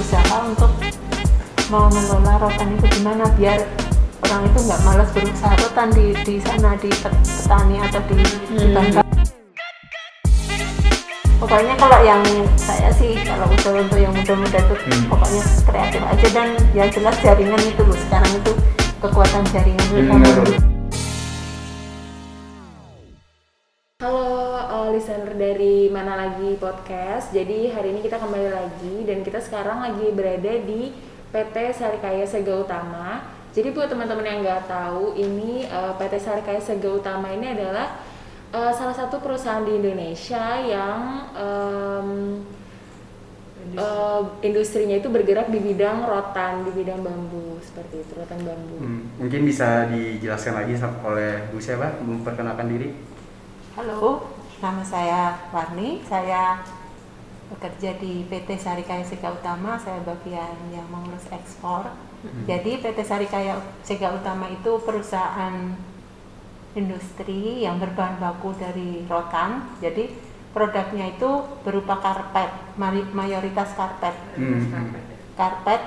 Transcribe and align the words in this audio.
usaha 0.00 0.36
untuk 0.42 0.72
mau 1.68 1.86
mengelola 1.86 2.40
rotan 2.40 2.72
itu 2.74 2.86
gimana 2.98 3.28
biar 3.36 3.60
orang 4.24 4.42
itu 4.42 4.58
nggak 4.64 4.80
malas 4.82 5.08
berusaha 5.12 5.54
rotan 5.60 5.88
di 5.92 6.06
di 6.24 6.34
sana 6.40 6.74
di 6.74 6.88
pet- 6.88 7.20
petani 7.44 7.76
atau 7.78 8.00
di 8.08 8.16
di 8.50 8.66
Hmm. 8.66 8.74
bangka. 8.74 9.00
Pokoknya 11.40 11.74
kalau 11.76 12.00
yang 12.04 12.20
saya 12.54 12.92
sih 12.92 13.16
kalau 13.24 13.48
usaha 13.48 13.72
untuk 13.74 13.96
yang 13.96 14.12
muda-muda 14.12 14.60
itu 14.60 14.74
Hmm. 14.76 15.04
pokoknya 15.08 15.42
kreatif 15.64 16.02
aja 16.02 16.26
dan 16.32 16.48
yang 16.72 16.88
jelas 16.90 17.16
jaringan 17.20 17.60
itu 17.60 17.80
loh 17.80 17.96
sekarang 17.96 18.32
itu 18.34 18.52
kekuatan 19.00 19.42
jaringan 19.48 19.86
Hmm, 19.88 19.96
kita 19.96 20.14
betul. 20.16 20.69
Podcast. 26.70 27.34
Jadi 27.34 27.66
hari 27.74 27.90
ini 27.90 28.00
kita 28.06 28.22
kembali 28.22 28.46
lagi 28.54 29.02
dan 29.02 29.26
kita 29.26 29.42
sekarang 29.42 29.82
lagi 29.82 30.06
berada 30.14 30.54
di 30.62 30.94
PT 31.34 31.74
Sarikaya 31.74 32.22
Sega 32.22 32.62
Utama. 32.62 33.26
Jadi 33.50 33.74
buat 33.74 33.90
teman-teman 33.90 34.22
yang 34.22 34.46
nggak 34.46 34.70
tahu, 34.70 35.18
ini 35.18 35.66
uh, 35.66 35.98
PT 35.98 36.22
Sarikaya 36.22 36.62
Sega 36.62 36.86
Utama 36.94 37.26
ini 37.34 37.58
adalah 37.58 37.98
uh, 38.54 38.70
salah 38.70 38.94
satu 38.94 39.18
perusahaan 39.18 39.66
di 39.66 39.82
Indonesia 39.82 40.62
yang 40.62 41.26
um, 41.34 42.08
uh, 43.74 44.22
industrinya 44.38 44.94
itu 44.94 45.10
bergerak 45.10 45.50
di 45.50 45.58
bidang 45.58 46.06
rotan, 46.06 46.62
di 46.62 46.70
bidang 46.70 47.02
bambu 47.02 47.58
seperti 47.66 48.06
itu, 48.06 48.14
rotan 48.14 48.46
bambu. 48.46 48.78
Hmm, 48.78 49.02
mungkin 49.18 49.42
bisa 49.42 49.90
dijelaskan 49.90 50.54
lagi 50.54 50.78
oleh 51.02 51.50
Bu 51.50 51.58
siapa 51.58 51.98
memperkenalkan 51.98 52.70
diri 52.70 52.94
Halo, 53.74 54.22
nama 54.60 54.84
saya 54.84 55.40
Warni. 55.50 56.04
Saya 56.04 56.60
bekerja 57.50 57.96
di 57.98 58.28
PT 58.28 58.60
Sarikaya 58.60 59.02
Sega 59.02 59.32
Utama. 59.32 59.80
Saya 59.80 60.04
bagian 60.04 60.54
yang 60.70 60.86
mengurus 60.92 61.26
ekspor. 61.32 61.88
Jadi 62.44 62.84
PT 62.84 63.00
Sarikaya 63.00 63.56
Sega 63.80 64.12
Utama 64.12 64.52
itu 64.52 64.76
perusahaan 64.84 65.72
industri 66.76 67.64
yang 67.64 67.80
berbahan 67.80 68.20
baku 68.20 68.52
dari 68.60 69.08
rotan. 69.08 69.64
Jadi 69.80 70.12
produknya 70.52 71.16
itu 71.16 71.30
berupa 71.64 71.98
karpet, 71.98 72.76
mari- 72.76 73.10
mayoritas 73.16 73.72
karpet. 73.74 74.14
Hmm. 74.36 74.92
Karpet 75.34 75.82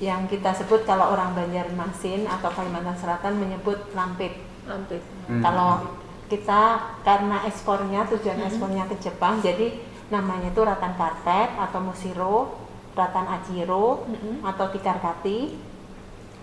yang 0.00 0.28
kita 0.28 0.52
sebut 0.52 0.84
kalau 0.84 1.16
orang 1.16 1.32
Banjarmasin 1.32 2.28
atau 2.28 2.52
Kalimantan 2.52 2.96
Selatan 3.00 3.40
menyebut 3.40 3.80
lampit. 3.96 4.36
Lampit. 4.68 5.00
Hmm. 5.28 5.40
Kalau 5.40 5.99
kita 6.30 6.94
karena 7.02 7.42
ekspornya 7.44 8.06
tujuan 8.06 8.38
ekspornya 8.46 8.86
ke 8.86 8.96
Jepang, 9.02 9.42
jadi 9.42 9.74
namanya 10.08 10.54
itu 10.54 10.62
ratan 10.62 10.94
karpet 10.94 11.50
atau 11.58 11.82
musiro, 11.82 12.62
ratan 12.94 13.26
ajiro 13.26 14.06
Mm-mm. 14.06 14.46
atau 14.46 14.70
tikarkati, 14.70 15.58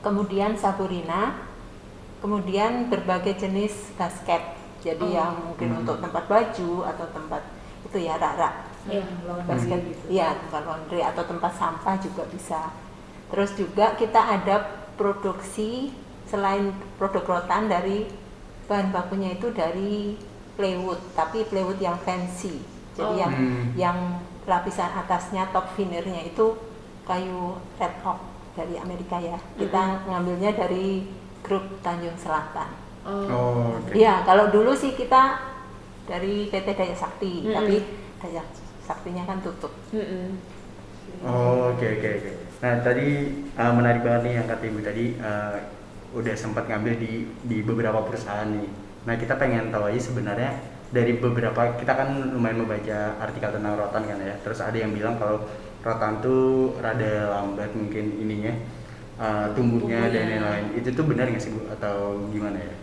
kemudian 0.03 0.59
saburina, 0.59 1.39
kemudian 2.19 2.91
berbagai 2.91 3.39
jenis 3.39 3.95
basket. 3.95 4.59
Jadi 4.83 5.03
Oh. 5.03 5.09
yang 5.09 5.33
mungkin 5.51 5.73
Hmm. 5.73 5.79
untuk 5.83 5.97
tempat 5.99 6.23
baju 6.29 6.71
atau 6.85 7.05
tempat 7.11 7.41
itu 7.81 7.97
ya 7.97 8.13
rak-rak 8.19 8.55
Iya, 8.87 9.03
basket 9.43 9.79
Hmm. 9.83 9.89
gitu. 9.91 10.05
Iya, 10.15 10.27
tempat 10.47 10.63
laundry 10.63 11.01
atau 11.03 11.23
tempat 11.27 11.51
sampah 11.59 11.95
juga 11.99 12.23
bisa. 12.31 12.71
Terus 13.27 13.51
juga 13.57 13.97
kita 13.99 14.21
ada 14.21 14.63
produksi 14.95 15.91
selain 16.23 16.71
produk 16.95 17.23
rotan 17.25 17.67
dari 17.67 18.07
bahan 18.67 18.91
bakunya 18.91 19.35
itu 19.35 19.47
dari 19.51 20.15
plywood, 20.57 20.99
tapi 21.15 21.43
plywood 21.47 21.79
yang 21.79 21.97
fancy. 22.03 22.59
Jadi 22.97 23.13
Oh. 23.13 23.17
yang 23.19 23.33
Hmm. 23.33 23.65
yang 23.77 23.97
lapisan 24.47 24.89
atasnya 24.95 25.47
top 25.53 25.69
veneernya 25.75 26.27
itu 26.27 26.55
kayu 27.05 27.55
red 27.77 27.93
oak 28.03 28.19
dari 28.57 28.75
Amerika 28.79 29.17
ya. 29.21 29.37
Kita 29.55 30.07
ngambilnya 30.07 30.51
dari 30.55 31.05
grup 31.45 31.63
Tanjung 31.81 32.17
Selatan. 32.17 32.69
Oh. 33.07 33.23
oh 33.29 33.65
oke 33.79 33.93
Iya, 33.95 34.25
kalau 34.25 34.51
dulu 34.51 34.75
sih 34.75 34.91
kita 34.93 35.39
dari 36.07 36.47
PT 36.51 36.67
Daya 36.73 36.95
Sakti, 36.95 37.45
Mm-mm. 37.45 37.53
tapi 37.55 37.75
Daya 38.19 38.43
Saktinya 38.83 39.23
kan 39.27 39.39
tutup. 39.43 39.71
Mm-mm. 39.93 40.39
Oh, 41.23 41.71
oke 41.73 41.85
oke 41.97 42.09
oke. 42.19 42.31
Nah 42.63 42.73
tadi 42.83 43.07
uh, 43.55 43.71
menarik 43.73 44.01
banget 44.03 44.21
nih 44.27 44.33
yang 44.41 44.47
kata 44.49 44.63
ibu 44.65 44.79
tadi 44.81 45.05
uh, 45.21 45.55
udah 46.17 46.33
sempat 46.33 46.65
ngambil 46.65 46.97
di 46.97 47.29
di 47.45 47.61
beberapa 47.61 48.01
perusahaan 48.01 48.49
nih. 48.49 48.69
Nah 49.05 49.15
kita 49.15 49.37
pengen 49.37 49.69
tahu 49.69 49.93
aja 49.93 50.01
sebenarnya 50.01 50.51
dari 50.89 51.21
beberapa 51.21 51.77
kita 51.77 51.93
kan 51.93 52.09
lumayan 52.33 52.65
membaca 52.65 53.21
artikel 53.21 53.53
tentang 53.53 53.77
rotan 53.77 54.03
kan 54.09 54.17
ya. 54.17 54.35
Terus 54.41 54.59
ada 54.65 54.77
yang 54.77 54.91
bilang 54.97 55.21
kalau 55.21 55.45
rotan 55.85 56.19
tuh 56.19 56.73
rada 56.81 57.31
lambat 57.31 57.71
mungkin 57.77 58.17
ininya 58.17 58.53
uh, 59.21 59.47
tumbuhnya 59.53 60.09
dan 60.09 60.25
lain-lain. 60.33 60.65
Itu 60.75 60.91
tuh 60.97 61.05
benar 61.05 61.29
nggak 61.29 61.43
sih 61.43 61.53
bu 61.53 61.69
atau 61.69 62.27
gimana 62.33 62.57
ya? 62.57 62.73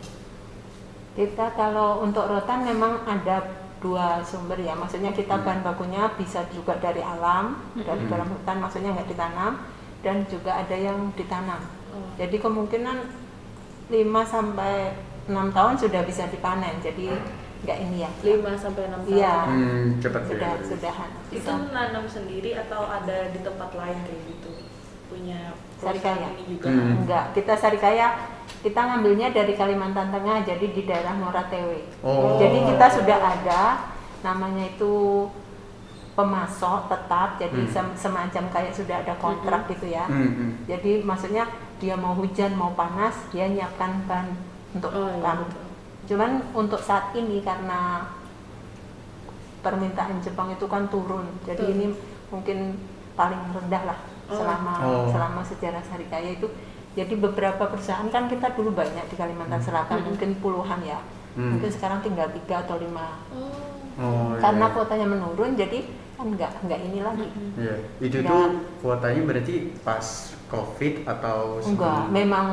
Kita 1.14 1.54
kalau 1.54 2.02
untuk 2.02 2.26
rotan 2.26 2.66
memang 2.66 3.02
ada 3.06 3.66
dua 3.78 4.24
sumber 4.24 4.56
ya, 4.64 4.72
maksudnya 4.72 5.12
kita 5.12 5.36
Hmm. 5.36 5.44
bahan 5.44 5.60
bakunya 5.60 6.08
bisa 6.16 6.40
juga 6.48 6.72
dari 6.80 7.04
alam, 7.04 7.60
dari 7.76 8.00
Mm-mm. 8.00 8.12
dalam 8.16 8.28
hutan, 8.32 8.56
maksudnya 8.64 8.96
nggak 8.96 9.12
ditanam, 9.12 9.60
dan 10.00 10.24
juga 10.24 10.56
ada 10.56 10.72
yang 10.72 11.12
ditanam. 11.12 11.60
Oh. 11.92 12.08
Jadi 12.16 12.40
kemungkinan 12.40 12.96
5 13.86 14.00
sampai 14.24 14.92
6 15.24 15.52
tahun 15.52 15.74
sudah 15.76 16.02
bisa 16.02 16.24
dipanen, 16.28 16.80
jadi 16.80 17.16
nggak 17.64 17.78
ini 17.80 17.96
ya. 18.04 18.10
5 18.22 18.52
sampai 18.54 18.82
6 18.86 19.00
tahun. 19.02 19.16
Iya. 19.16 19.36
Hmm, 19.44 19.84
cepat. 19.98 20.20
Sudah 20.24 20.50
sudahan. 20.60 21.10
itu 21.28 21.40
Bisa. 21.40 21.52
nanam 21.72 22.04
sendiri 22.04 22.50
atau 22.54 22.84
ada 22.84 23.28
di 23.28 23.40
tempat 23.40 23.70
lain 23.72 23.98
kayak 24.04 24.22
gitu 24.28 24.50
punya 25.04 25.52
Sarikaya. 25.76 26.28
ini 26.32 26.44
juga 26.48 26.68
Hmm. 26.68 27.04
Enggak, 27.04 27.24
kita 27.32 27.52
Sarikaya 27.54 28.06
kita 28.60 28.80
ngambilnya 28.80 29.28
dari 29.28 29.52
Kalimantan 29.52 30.08
Tengah, 30.08 30.40
jadi 30.40 30.66
di 30.72 30.82
daerah 30.84 31.12
Moratewe. 31.12 31.84
Oh. 32.00 32.40
Jadi 32.40 32.64
kita 32.64 32.86
sudah 32.88 33.18
ada 33.20 33.62
namanya 34.20 34.64
itu 34.66 35.28
pemasok 36.12 36.88
tetap, 36.88 37.36
jadi 37.36 37.60
Hmm. 37.60 37.68
sem- 37.68 37.96
semacam 37.98 38.44
kayak 38.48 38.72
sudah 38.72 39.02
ada 39.02 39.14
kontrak 39.18 39.66
gitu 39.68 39.90
ya. 39.90 40.06
Hmm, 40.06 40.30
hmm. 40.30 40.50
Jadi 40.64 41.02
maksudnya 41.02 41.44
dia 41.78 41.94
mau 41.94 42.14
hujan 42.14 42.54
mau 42.54 42.72
panas 42.72 43.14
dia 43.30 43.46
nyiapkan 43.46 44.06
ban 44.06 44.26
untuk 44.74 44.90
Oh, 44.90 45.10
iya. 45.10 45.34
Cuman 46.04 46.30
untuk 46.52 46.78
saat 46.78 47.16
ini 47.16 47.40
karena 47.40 48.04
permintaan 49.64 50.20
Jepang 50.20 50.52
itu 50.52 50.68
kan 50.68 50.84
turun, 50.92 51.24
jadi 51.42 51.56
Betul. 51.56 51.72
ini 51.72 51.86
mungkin 52.28 52.58
paling 53.14 53.40
rendah 53.48 53.82
lah 53.88 53.98
Oh. 54.24 54.36
selama 54.36 54.72
Oh. 54.80 55.04
selama 55.08 55.40
sejarah 55.40 55.80
Sarikaya 55.80 56.36
itu. 56.36 56.48
Jadi 56.94 57.18
beberapa 57.18 57.66
perusahaan 57.66 58.06
kan 58.06 58.28
kita 58.28 58.54
dulu 58.54 58.70
banyak 58.70 59.02
di 59.08 59.16
Kalimantan 59.16 59.58
Selatan, 59.58 59.98
Hmm. 59.98 60.14
mungkin 60.14 60.30
puluhan 60.38 60.78
ya. 60.80 61.00
Hmm. 61.34 61.58
Mungkin 61.58 61.66
sekarang 61.66 61.98
tinggal 62.00 62.30
tiga 62.30 62.62
atau 62.62 62.78
lima. 62.78 63.18
Oh. 63.32 63.74
Oh, 63.94 64.34
Karena 64.38 64.66
iya. 64.68 64.74
kuotanya 64.74 65.06
menurun, 65.06 65.54
jadi 65.54 65.86
kan 66.14 66.26
nggak 66.28 66.50
nggak 66.66 66.80
ini 66.82 66.98
lagi. 67.02 67.26
Mm-mm. 67.26 67.58
Iya, 67.58 67.74
itu 68.00 68.16
Enggak. 68.22 68.30
tuh 68.30 68.50
kuotanya 68.80 69.22
berarti 69.22 69.54
pas 69.82 70.06
COVID 70.46 70.94
atau 71.04 71.58
Enggak, 71.60 71.98
sebelum? 72.04 72.12
memang 72.12 72.46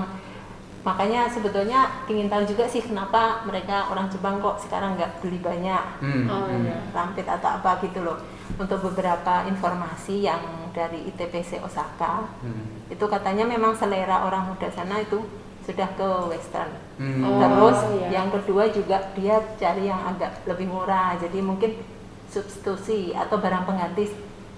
makanya 0.81 1.29
sebetulnya 1.29 1.79
ingin 2.05 2.25
tahu 2.25 2.41
juga 2.43 2.65
sih 2.65 2.81
kenapa 2.81 3.45
mereka 3.45 3.85
orang 3.87 4.09
Jepang 4.09 4.41
kok 4.41 4.57
sekarang 4.59 4.97
nggak 4.97 5.21
beli 5.21 5.37
banyak 5.37 5.83
Hmm, 6.01 6.25
Oh, 6.25 6.49
hmm. 6.49 6.65
iya. 6.65 6.77
rampit 6.89 7.25
atau 7.25 7.49
apa 7.53 7.77
gitu 7.79 8.01
loh. 8.01 8.17
Untuk 8.53 8.81
beberapa 8.83 9.45
informasi 9.45 10.21
yang 10.21 10.41
dari 10.71 11.05
ITPC 11.05 11.59
Osaka 11.59 12.25
Hmm. 12.41 12.65
itu 12.87 13.05
katanya 13.05 13.45
memang 13.45 13.73
selera 13.73 14.25
orang 14.25 14.49
muda 14.49 14.67
sana 14.67 14.97
itu 14.97 15.21
sudah 15.61 15.85
ke 15.93 16.07
western. 16.27 16.73
Hmm. 16.97 17.21
Oh, 17.21 17.37
Terus 17.37 17.79
iya. 17.95 18.07
yang 18.17 18.27
kedua 18.29 18.65
juga 18.67 18.97
dia 19.13 19.37
cari 19.55 19.85
yang 19.85 20.01
agak 20.07 20.41
lebih 20.43 20.65
murah. 20.65 21.13
Jadi 21.15 21.37
mungkin 21.39 21.77
substitusi 22.25 23.11
atau 23.13 23.37
barang 23.37 23.65
pengganti 23.65 24.09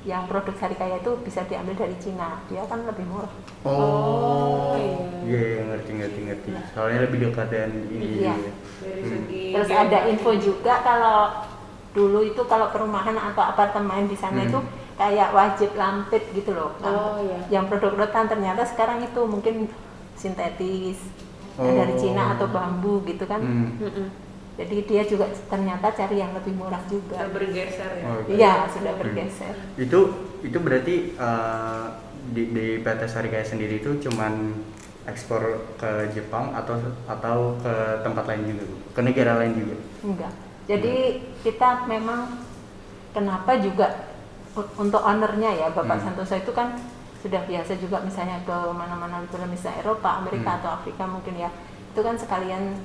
yang 0.04 0.28
produk 0.28 0.52
Sarikaya 0.60 1.00
itu 1.00 1.16
bisa 1.24 1.48
diambil 1.48 1.80
dari 1.80 1.96
Cina. 1.96 2.44
Dia 2.52 2.68
kan 2.68 2.84
lebih 2.84 3.08
murah. 3.08 3.32
Oh, 3.64 3.72
Oh, 3.72 4.76
iya, 4.76 5.00
iya. 5.24 5.40
iya, 5.40 5.62
ngerti 5.64 5.92
ngerti 5.96 6.20
ngerti. 6.28 6.50
Soalnya 6.76 7.08
lebih 7.08 7.32
dekat 7.32 7.48
dan 7.48 7.72
ini. 7.88 8.28
Iya. 8.28 8.36
Hmm. 8.36 9.24
Terus 9.32 9.70
ada 9.72 10.00
info 10.08 10.36
juga 10.36 10.84
kalau 10.84 11.48
dulu 11.94 12.20
itu 12.26 12.42
kalau 12.46 12.68
perumahan 12.68 13.16
atau 13.16 13.44
apartemen 13.46 14.06
di 14.06 14.18
sana 14.18 14.44
Hmm. 14.44 14.50
itu 14.52 14.60
kayak 14.94 15.30
wajib 15.32 15.70
lampit 15.74 16.24
gitu 16.36 16.52
loh. 16.52 16.76
Oh, 16.84 17.16
iya. 17.24 17.40
Yang 17.50 17.66
produk 17.72 18.04
rotan 18.04 18.28
ternyata 18.28 18.68
sekarang 18.68 19.00
itu 19.02 19.22
mungkin 19.24 19.72
sintetis 20.14 21.00
Oh. 21.54 21.70
dari 21.70 21.94
Cina 21.96 22.34
atau 22.34 22.50
bambu 22.50 23.06
gitu 23.06 23.24
kan. 23.24 23.40
Hmm. 23.40 23.78
Mm-mm. 23.78 24.08
Jadi 24.54 24.86
dia 24.86 25.02
juga 25.02 25.26
ternyata 25.50 25.90
cari 25.90 26.22
yang 26.22 26.30
lebih 26.38 26.54
murah 26.54 26.78
juga. 26.86 27.18
sudah 27.18 27.34
bergeser 27.34 27.90
ya 27.98 28.04
Oh, 28.06 28.20
Iya, 28.30 28.54
sudah 28.70 28.94
bergeser. 29.02 29.54
Itu 29.76 30.00
itu 30.46 30.58
berarti 30.62 30.96
eh, 31.18 31.86
di, 32.30 32.44
di 32.54 32.66
PT 32.80 33.02
Sarikaya 33.10 33.42
sendiri 33.42 33.82
itu 33.82 33.98
cuman 34.00 34.54
ekspor 35.10 35.42
ke 35.76 36.14
Jepang 36.14 36.54
atau 36.54 36.78
atau 37.10 37.58
ke 37.60 37.74
tempat 38.06 38.24
lain 38.30 38.56
juga, 38.56 38.64
ke 38.94 39.02
negara 39.02 39.42
lain 39.42 39.54
juga. 39.58 39.76
Enggak. 40.06 40.34
Jadi 40.70 40.96
kita 41.44 41.90
memang 41.90 42.40
kenapa 43.12 43.60
juga 43.60 44.14
untuk 44.56 45.02
ownernya 45.02 45.50
ya 45.50 45.68
Bapak 45.74 45.98
Hmm. 45.98 46.06
Santoso 46.14 46.38
itu 46.38 46.54
kan 46.54 46.78
sudah 47.20 47.42
biasa 47.50 47.74
juga 47.82 48.00
misalnya 48.06 48.38
ke 48.46 48.54
mana-mana 48.70 49.24
misalnya 49.50 49.82
Eropa, 49.82 50.22
Amerika 50.22 50.50
Hmm. 50.56 50.60
atau 50.62 50.70
Afrika 50.78 51.04
mungkin 51.10 51.36
ya 51.36 51.50
itu 51.90 52.00
kan 52.00 52.16
sekalian 52.16 52.78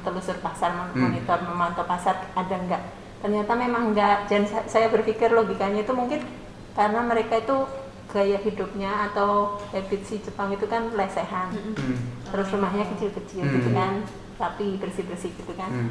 telusur 0.00 0.36
pasar 0.38 0.70
Hmm. 0.74 0.94
monitor 0.96 1.38
memantau 1.42 1.84
pasar 1.84 2.28
ada 2.32 2.54
enggak 2.54 2.82
ternyata 3.18 3.52
memang 3.52 3.90
enggak 3.90 4.26
dan 4.26 4.46
sa- 4.46 4.66
saya 4.66 4.86
berpikir 4.88 5.30
logikanya 5.30 5.82
itu 5.82 5.92
mungkin 5.92 6.22
karena 6.72 7.00
mereka 7.02 7.38
itu 7.38 7.56
gaya 8.08 8.38
hidupnya 8.38 9.10
atau 9.10 9.60
habit 9.68 10.00
si 10.02 10.16
Jepang 10.18 10.48
itu 10.50 10.64
kan 10.64 10.88
lesehan 10.92 11.50
Hmm. 11.52 11.98
terus 12.26 12.48
rumahnya 12.48 12.86
kecil-kecil 12.88 13.42
Hmm. 13.42 13.54
gitu 13.54 13.70
kan 13.72 13.92
rapi 14.38 14.78
bersih-bersih 14.78 15.34
gitu 15.34 15.52
kan 15.52 15.68
Hmm. 15.68 15.90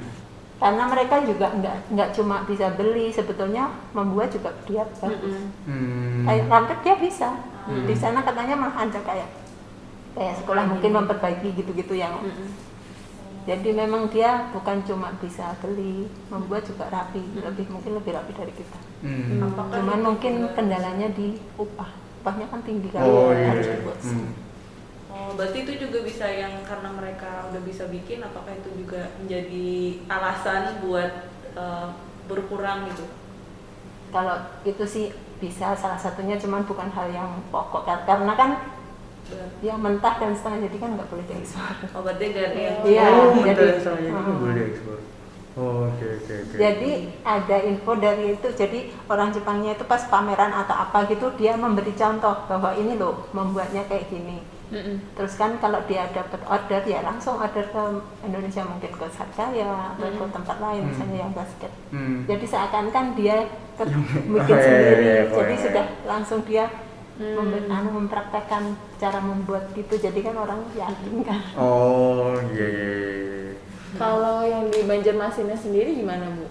karena 0.58 0.84
mereka 0.88 1.22
juga 1.22 1.54
nggak 1.54 1.94
nggak 1.94 2.10
cuma 2.12 2.42
bisa 2.44 2.74
beli 2.74 3.12
sebetulnya 3.12 3.70
membuat 3.94 4.32
juga 4.32 4.50
dia 4.66 4.82
bagus 4.98 5.38
Hmm. 5.68 6.26
kayak 6.26 6.48
dia 6.82 6.96
bisa 6.96 7.30
Hmm. 7.68 7.84
di 7.86 7.94
sana 7.94 8.24
katanya 8.24 8.56
malah 8.56 8.88
ada 8.88 9.00
kayak 9.04 9.30
kayak 10.16 10.34
sekolah 10.42 10.66
mungkin 10.66 10.96
memperbaiki 10.96 11.54
gitu-gitu 11.54 11.94
yang 11.94 12.18
jadi 13.48 13.70
memang 13.72 14.12
dia 14.12 14.52
bukan 14.52 14.84
cuma 14.84 15.16
bisa 15.18 15.56
beli 15.64 16.06
membuat 16.28 16.68
juga 16.68 16.92
rapi 16.92 17.24
lebih 17.40 17.72
mungkin 17.72 17.96
lebih 17.98 18.12
rapi 18.14 18.34
dari 18.36 18.54
kita 18.54 18.80
Hmm. 18.98 19.46
Apakah 19.46 19.78
cuman 19.78 20.00
mungkin 20.02 20.34
kendalanya 20.58 21.14
di 21.14 21.38
upah 21.54 21.94
upahnya 22.18 22.50
kan 22.50 22.66
tinggi 22.66 22.90
kan 22.90 23.06
Oh 23.06 23.30
iya. 23.30 23.54
harus 23.54 23.70
dibuat 23.70 23.98
Hmm. 24.02 24.34
Oh, 25.08 25.30
berarti 25.38 25.66
itu 25.66 25.74
juga 25.86 26.02
bisa 26.02 26.26
yang 26.26 26.66
karena 26.66 26.90
mereka 26.94 27.46
udah 27.50 27.62
bisa 27.62 27.86
bikin, 27.90 28.22
apakah 28.22 28.54
itu 28.54 28.70
juga 28.74 29.14
menjadi 29.22 29.70
alasan 30.10 30.82
buat 30.82 31.30
eh, 31.54 31.88
berkurang 32.26 32.90
gitu? 32.90 33.06
kalau 34.08 34.40
itu 34.64 34.84
sih 34.88 35.06
bisa 35.38 35.76
salah 35.76 36.00
satunya 36.00 36.40
cuman 36.40 36.64
bukan 36.66 36.90
hal 36.90 37.12
yang 37.12 37.30
pokok 37.52 37.86
Kar- 37.86 38.06
karena 38.08 38.34
kan 38.34 38.50
yang 39.60 39.78
mentah 39.78 40.16
dan 40.16 40.32
setengah 40.32 40.66
jadi 40.66 40.78
kan 40.78 40.90
nggak 40.94 41.08
boleh 41.08 41.26
diekspor 41.26 41.74
Oh, 41.92 42.02
berarti 42.02 42.26
dari 42.30 42.60
yang 42.62 42.78
Iya, 42.82 43.06
oh, 43.06 43.28
jadi- 43.38 43.58
mentah 43.58 43.80
soalnya 43.80 44.10
itu 44.10 44.22
Hmm. 44.22 44.40
boleh 44.40 44.56
diekspor. 44.56 44.98
Oh, 45.58 45.90
oke 45.90 46.06
oke 46.22 46.34
oke. 46.38 46.54
Jadi 46.56 46.92
ada 47.26 47.58
info 47.60 47.92
dari 47.98 48.26
itu, 48.32 48.48
jadi 48.52 48.80
orang 49.08 49.34
Jepangnya 49.34 49.74
itu 49.74 49.84
pas 49.84 50.06
pameran 50.06 50.54
atau 50.54 50.78
apa 50.78 51.10
gitu 51.10 51.34
dia 51.34 51.58
memberi 51.58 51.92
contoh 51.92 52.46
bahwa 52.46 52.72
ini 52.74 52.94
loh 52.94 53.26
membuatnya 53.32 53.82
kayak 53.84 54.06
gini. 54.08 54.46
Terus 55.16 55.34
kan 55.34 55.58
kalau 55.58 55.82
dia 55.84 56.06
dapat 56.12 56.44
order 56.46 56.84
ya 56.84 57.02
langsung 57.02 57.40
order 57.40 57.66
ke 57.66 57.84
Indonesia 58.22 58.62
mungkin 58.62 58.92
ke 58.92 59.06
Satkaya 59.10 59.96
atau 59.96 60.06
ke 60.12 60.26
tempat 60.30 60.58
lain 60.60 60.82
Hmm. 60.84 60.90
misalnya 60.94 61.18
yang 61.18 61.34
basket. 61.34 61.72
Hmm. 61.90 62.22
Jadi 62.28 62.46
seakan 62.46 62.86
kan 62.92 63.06
dia 63.16 63.38
bikin 63.78 63.90
iya, 64.38 64.46
iya, 64.46 64.62
sendiri, 64.62 65.02
iya, 65.02 65.22
jadi 65.32 65.54
sudah 65.58 65.86
langsung 66.04 66.42
dia 66.44 66.66
Hmm. 67.18 67.74
anu, 67.74 67.90
mempraktekkan 68.06 68.78
cara 69.02 69.20
membuat 69.22 69.74
gitu. 69.74 69.98
Jadi 69.98 70.22
kan 70.22 70.38
orang 70.38 70.62
yakin 70.78 71.26
kan. 71.26 71.42
Oh, 71.58 72.38
iya 72.54 72.68
iya. 72.70 72.90
iya. 72.94 73.54
Kalau 73.98 74.46
yang 74.46 74.70
di 74.70 74.86
Banjarmasinnya 74.86 75.58
sendiri 75.58 75.98
gimana 75.98 76.30
bu? 76.30 76.46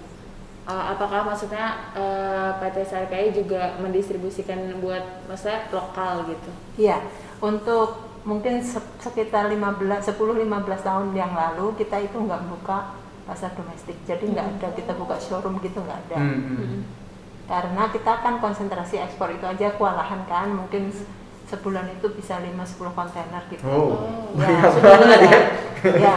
Uh, 0.66 0.98
apakah 0.98 1.22
maksudnya 1.22 1.94
uh, 1.94 2.58
PT 2.58 2.82
Sarkai 2.82 3.30
juga 3.30 3.78
mendistribusikan 3.78 4.82
buat 4.82 5.22
maksudnya 5.30 5.70
lokal 5.70 6.26
gitu? 6.26 6.50
Iya, 6.74 6.98
untuk 7.38 8.02
mungkin 8.26 8.58
se- 8.58 8.82
sekitar 8.98 9.46
15 9.46 10.02
10-15 10.02 10.42
tahun 10.82 11.14
yang 11.14 11.30
lalu 11.30 11.70
kita 11.78 12.02
itu 12.02 12.18
nggak 12.18 12.50
buka 12.50 12.98
pasar 13.30 13.54
domestik. 13.54 13.94
Jadi 14.10 14.34
nggak 14.34 14.58
ada 14.58 14.68
kita 14.74 14.98
buka 14.98 15.14
showroom 15.22 15.62
gitu 15.62 15.78
nggak 15.78 16.10
ada. 16.10 16.18
Hmm, 16.18 16.42
hmm. 16.42 17.05
Karena 17.46 17.88
kita 17.88 18.12
kan 18.20 18.38
konsentrasi 18.38 18.98
ekspor 18.98 19.30
itu 19.30 19.42
aja 19.42 19.70
kewalahan 19.72 20.26
kan, 20.26 20.50
mungkin 20.50 20.90
se- 20.90 21.06
sebulan 21.46 21.86
itu 21.92 22.10
bisa 22.10 22.38
5-10 22.38 22.90
kontainer 22.90 23.42
gitu. 23.46 23.62
Oh, 23.62 24.02
Oh, 24.34 24.34
Ya, 24.36 24.66
banget 24.82 25.20
ya. 25.22 25.40
ya. 26.10 26.16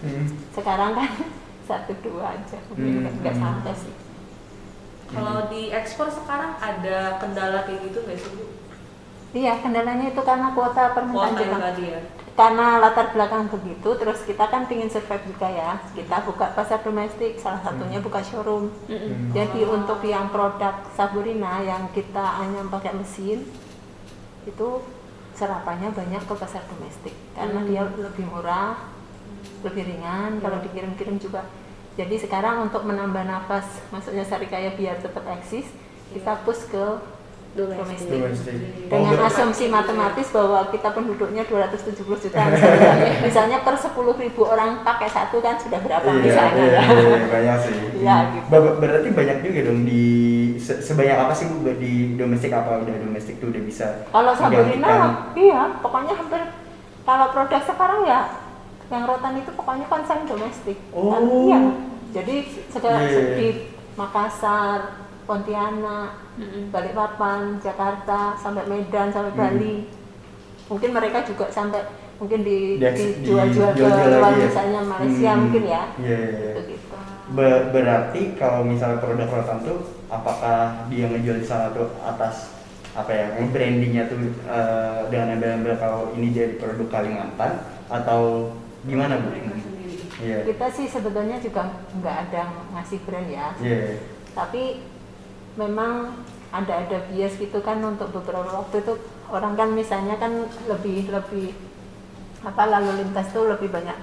Hmm. 0.00 0.24
Sekarang 0.50 0.96
kan 0.96 1.08
satu 1.68 1.92
dua 2.00 2.32
aja, 2.32 2.56
mungkin 2.68 3.04
nggak- 3.04 3.16
nggak 3.20 3.34
Hmm. 3.36 3.44
sampai 3.44 3.72
sih. 3.76 3.94
Kalau 5.06 5.44
di 5.46 5.68
ekspor 5.68 6.08
sekarang 6.08 6.56
ada 6.56 7.20
kendala 7.20 7.68
kayak 7.68 7.84
gitu 7.84 8.00
nggak 8.00 8.16
sih 8.16 8.30
bu? 8.32 8.44
Iya, 9.32 9.60
kendalanya 9.60 10.08
itu 10.08 10.20
karena 10.20 10.52
kuota 10.52 10.92
permintaan 10.92 11.36
Kuota 11.36 11.56
tadi 11.62 11.84
ya. 11.88 12.00
Karena 12.32 12.80
latar 12.80 13.12
belakang 13.12 13.44
begitu 13.52 13.92
terus 14.00 14.24
kita 14.24 14.48
kan 14.48 14.64
pingin 14.64 14.88
survive 14.88 15.20
juga 15.28 15.48
ya. 15.52 15.76
Kita 15.92 16.24
buka 16.24 16.56
pasar 16.56 16.80
domestik 16.80 17.36
salah 17.36 17.60
satunya 17.60 18.00
buka 18.00 18.24
showroom. 18.24 18.72
Hmm. 18.88 19.30
jadi 19.36 19.68
untuk 19.68 20.00
yang 20.04 20.32
produk 20.32 20.80
Saburina 20.96 21.60
yang 21.60 21.92
kita 21.92 22.24
hanya 22.40 22.64
pakai 22.72 22.96
mesin 22.96 23.44
itu 24.48 24.68
serapannya 25.36 25.92
banyak 25.92 26.22
ke 26.24 26.34
pasar 26.36 26.64
domestik. 26.72 27.12
Karena 27.36 27.60
Hmm. 27.60 27.68
dia 27.68 27.82
lebih 27.84 28.24
murah 28.28 28.76
lebih 29.62 29.84
ringan 29.86 30.40
kalau 30.40 30.58
dikirim-kirim 30.64 31.20
juga. 31.20 31.44
Jadi 31.94 32.16
sekarang 32.16 32.64
untuk 32.72 32.88
menambah 32.88 33.28
nafas 33.28 33.68
maksudnya 33.92 34.24
Sarikaya 34.24 34.72
biar 34.72 34.96
tetap 35.04 35.28
eksis 35.28 35.68
kita 36.12 36.40
push 36.44 36.68
ke 36.72 36.84
Domestik. 37.52 38.16
Dengan 38.88 39.12
Oh, 39.14 39.28
asumsi 39.28 39.68
matematis 39.68 40.32
bahwa 40.32 40.64
kita 40.68 40.88
penduduknya 40.88 41.44
270 41.44 41.92
juta 42.18 42.40
misalnya, 42.48 42.92
misalnya 43.26 43.58
per 43.60 43.76
10 43.76 43.92
ribu 44.16 44.42
orang 44.42 44.80
pakai 44.80 45.04
satu 45.06 45.36
kan 45.38 45.56
sudah 45.56 45.76
berapa 45.78 46.00
Iya, 46.02 46.16
misalnya 46.18 46.56
iya, 46.58 46.72
ya. 46.72 46.82
iya, 46.88 47.18
banyak 47.28 47.56
sih. 47.60 47.74
Iya, 47.98 48.16
gitu. 48.32 48.46
Ber- 48.48 48.76
berarti 48.78 49.08
banyak 49.10 49.38
juga 49.42 49.60
dong 49.62 49.80
di 49.84 50.04
se- 50.56 50.80
sebanyak 50.80 51.16
apa 51.18 51.32
sih 51.32 51.44
Bu 51.46 51.60
di 51.74 51.92
domestik 52.14 52.50
apa 52.50 52.80
udah 52.80 52.96
domestik 52.98 53.36
tuh 53.36 53.48
udah 53.48 53.62
bisa 53.62 53.86
Kalau 54.08 54.32
menggantikan- 54.32 55.36
iya, 55.36 55.62
pokoknya 55.78 56.14
hampir 56.14 56.40
kalau 57.02 57.26
produk 57.30 57.60
sekarang 57.62 58.00
ya 58.02 58.20
yang 58.88 59.04
rotan 59.04 59.36
itu 59.36 59.50
pokoknya 59.52 59.84
konsen 59.86 60.24
domestik. 60.24 60.78
Oh. 60.90 61.10
Kan, 61.10 61.22
iya. 61.44 61.60
Jadi 62.12 62.34
segala 62.68 62.96
Iya, 62.98 63.08
iya, 63.08 63.20
iya. 63.22 63.36
di 63.36 63.48
Makassar, 63.92 65.01
Pontianak, 65.22 66.10
Mm-mm. 66.34 66.68
Balikpapan, 66.68 67.56
Jakarta, 67.58 68.34
sampai 68.34 68.66
Medan, 68.66 69.08
sampai 69.08 69.32
Hmm. 69.32 69.40
Bali. 69.40 69.76
Mungkin 70.66 70.90
mereka 70.90 71.22
juga 71.22 71.46
sampai 71.48 71.82
mungkin 72.16 72.40
di, 72.42 72.78
Di- 72.78 73.22
dijual-jual 73.22 73.70
ke 73.70 73.76
dijual-jual 73.76 74.08
luar 74.08 74.22
lagi 74.24 74.40
ya? 74.40 74.46
misalnya 74.48 74.80
Malaysia 74.82 75.30
Hmm. 75.30 75.40
mungkin 75.40 75.62
ya. 75.64 75.82
Iya, 75.96 76.16
iya, 76.18 76.30
iya. 76.32 76.52
Begitu. 76.56 76.94
Be- 77.32 77.64
berarti 77.70 78.22
kalau 78.36 78.60
misalnya 78.62 78.98
produk 78.98 79.28
rotan 79.30 79.58
tuh 79.62 79.78
apakah 80.06 80.58
dia 80.86 81.08
ngejual 81.08 81.38
di 81.38 81.46
sana 81.46 81.72
tuh 81.72 81.88
atas 81.98 82.52
apa 82.92 83.08
ya 83.08 83.26
yang 83.40 83.48
brandingnya 83.48 84.04
tuh 84.04 84.20
eh, 84.44 85.00
dengan 85.08 85.40
embel-embel 85.40 85.80
kalau 85.80 86.12
ini 86.12 86.28
jadi 86.28 86.60
produk 86.60 86.92
Kalimantan 86.92 87.64
atau 87.88 88.52
gimana 88.84 89.16
bu? 89.16 89.32
Iya. 90.20 90.44
Kita 90.44 90.66
sih 90.70 90.86
sebetulnya 90.86 91.40
juga 91.40 91.72
nggak 91.98 92.16
ada 92.28 92.42
ngasih 92.76 93.00
brand 93.02 93.26
ya. 93.26 93.48
Iya. 93.58 93.96
Tapi 94.32 94.84
memang 95.54 96.16
ada 96.48 96.72
ada 96.78 96.98
bias 97.06 97.34
gitu 97.34 97.60
kan 97.60 97.80
untuk 97.80 98.08
beberapa 98.10 98.44
waktu 98.54 98.80
itu 98.80 98.92
orang 99.28 99.52
kan 99.52 99.68
misalnya 99.70 100.16
kan 100.16 100.32
lebih 100.66 101.08
lebih 101.08 101.56
apa 102.42 102.62
lalu 102.66 103.00
lintas 103.00 103.30
tuh 103.30 103.46
lebih 103.46 103.68
banyak 103.68 103.96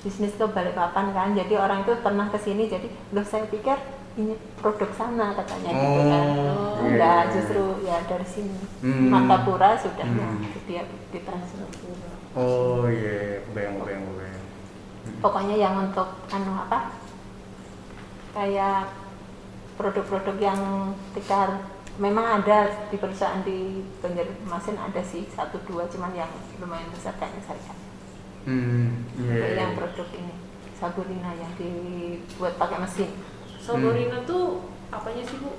bisnis 0.00 0.34
ke 0.34 0.42
Balikpapan 0.44 1.12
kan 1.12 1.28
jadi 1.32 1.54
orang 1.56 1.82
itu 1.82 1.94
pernah 1.96 2.26
ke 2.26 2.36
sini 2.36 2.66
jadi 2.66 2.86
loh 3.12 3.22
saya 3.22 3.46
pikir 3.46 3.78
ini 4.12 4.34
produk 4.58 4.90
sana 4.92 5.32
katanya 5.32 5.70
gitu 5.70 6.00
kan 6.04 6.26
Oh, 6.26 6.84
iya, 6.84 6.84
enggak 6.84 7.20
iya. 7.20 7.30
justru 7.32 7.64
ya 7.80 7.96
dari 8.02 8.26
sini 8.26 8.56
Hmm. 8.82 9.08
Martapura 9.08 9.78
sudah 9.78 10.04
Hmm. 10.04 10.42
dia 10.64 10.82
ditransfer 11.08 11.64
Oh 12.32 12.88
iya, 12.88 13.44
kebayang 13.46 13.76
kebayang 13.78 14.02
kebayang. 14.04 14.42
pokoknya 15.20 15.56
yang 15.56 15.74
untuk 15.80 16.08
anu 16.28 16.52
apa 16.58 16.78
kayak 18.32 18.88
produk-produk 19.74 20.36
yang 20.38 20.60
tikar 21.12 21.62
memang 21.96 22.40
ada 22.40 22.72
di 22.88 22.96
perusahaan 22.96 23.40
di 23.42 23.84
Banjarmasin 24.00 24.76
ada 24.76 25.02
sih 25.02 25.28
satu 25.28 25.60
dua 25.62 25.84
cuman 25.86 26.12
yang 26.12 26.30
lumayan 26.56 26.88
besar 26.88 27.12
kayaknya 27.16 27.42
saya 27.44 27.74
Hmm, 28.42 29.06
iya. 29.14 29.38
Kayak 29.38 29.48
iya. 29.48 29.60
yang 29.62 29.72
produk 29.78 30.08
ini 30.12 30.34
Saburina 30.74 31.30
yang 31.30 31.52
dibuat 31.54 32.58
pakai 32.58 32.82
mesin 32.82 33.06
Saborina 33.56 34.18
tuh 34.26 34.66
apanya 34.90 35.22
sih 35.22 35.38
bu? 35.38 35.54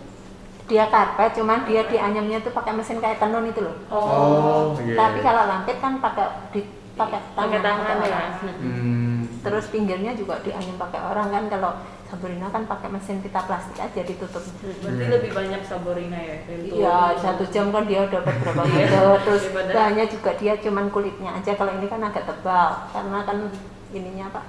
dia 0.64 0.88
karpet 0.88 1.32
cuman 1.36 1.64
dia 1.64 1.84
dianyamnya 1.84 2.40
tuh 2.40 2.52
pakai 2.52 2.72
mesin 2.72 3.00
kayak 3.00 3.20
tenun 3.20 3.44
itu 3.46 3.60
loh 3.60 3.76
Oh, 3.88 4.76
iya. 4.80 4.96
tapi 4.96 5.20
kalau 5.20 5.44
lampet 5.44 5.80
kan 5.80 6.00
pakai 6.00 6.28
di 6.52 6.62
pakai 6.94 7.20
tangan, 7.32 7.48
Pakai 7.52 7.60
tangan 7.62 7.84
pakai 8.00 8.10
ya. 8.10 8.20
Hmm. 8.60 9.13
Terus 9.44 9.68
pinggirnya 9.68 10.16
juga 10.16 10.40
dianyam 10.40 10.80
pakai 10.80 11.02
orang 11.04 11.28
kan 11.30 11.44
kalau 11.48 11.72
Saburina 12.08 12.46
kan 12.48 12.64
pakai 12.64 12.88
mesin 12.88 13.20
pita 13.20 13.42
plastik 13.42 13.76
aja 13.76 14.02
ditutup 14.02 14.40
Berarti 14.40 15.02
Iya. 15.02 15.14
lebih 15.18 15.32
banyak 15.34 15.62
Saborina 15.66 16.16
ya? 16.16 16.38
Iya, 16.48 16.98
satu 17.18 17.44
jam 17.50 17.74
kan 17.74 17.84
dia 17.84 18.06
dapat 18.06 18.38
berapa 18.38 18.64
Iya. 18.70 18.86
meter. 18.86 19.04
Terus 19.26 19.44
bahannya 19.50 20.06
juga 20.08 20.32
dia 20.38 20.54
cuman 20.56 20.88
kulitnya 20.88 21.34
aja. 21.34 21.52
Kalau 21.54 21.74
ini 21.74 21.90
kan 21.90 22.00
agak 22.00 22.24
tebal, 22.24 22.70
karena 22.94 23.20
kan 23.26 23.38
ininya 23.90 24.30
apa? 24.30 24.42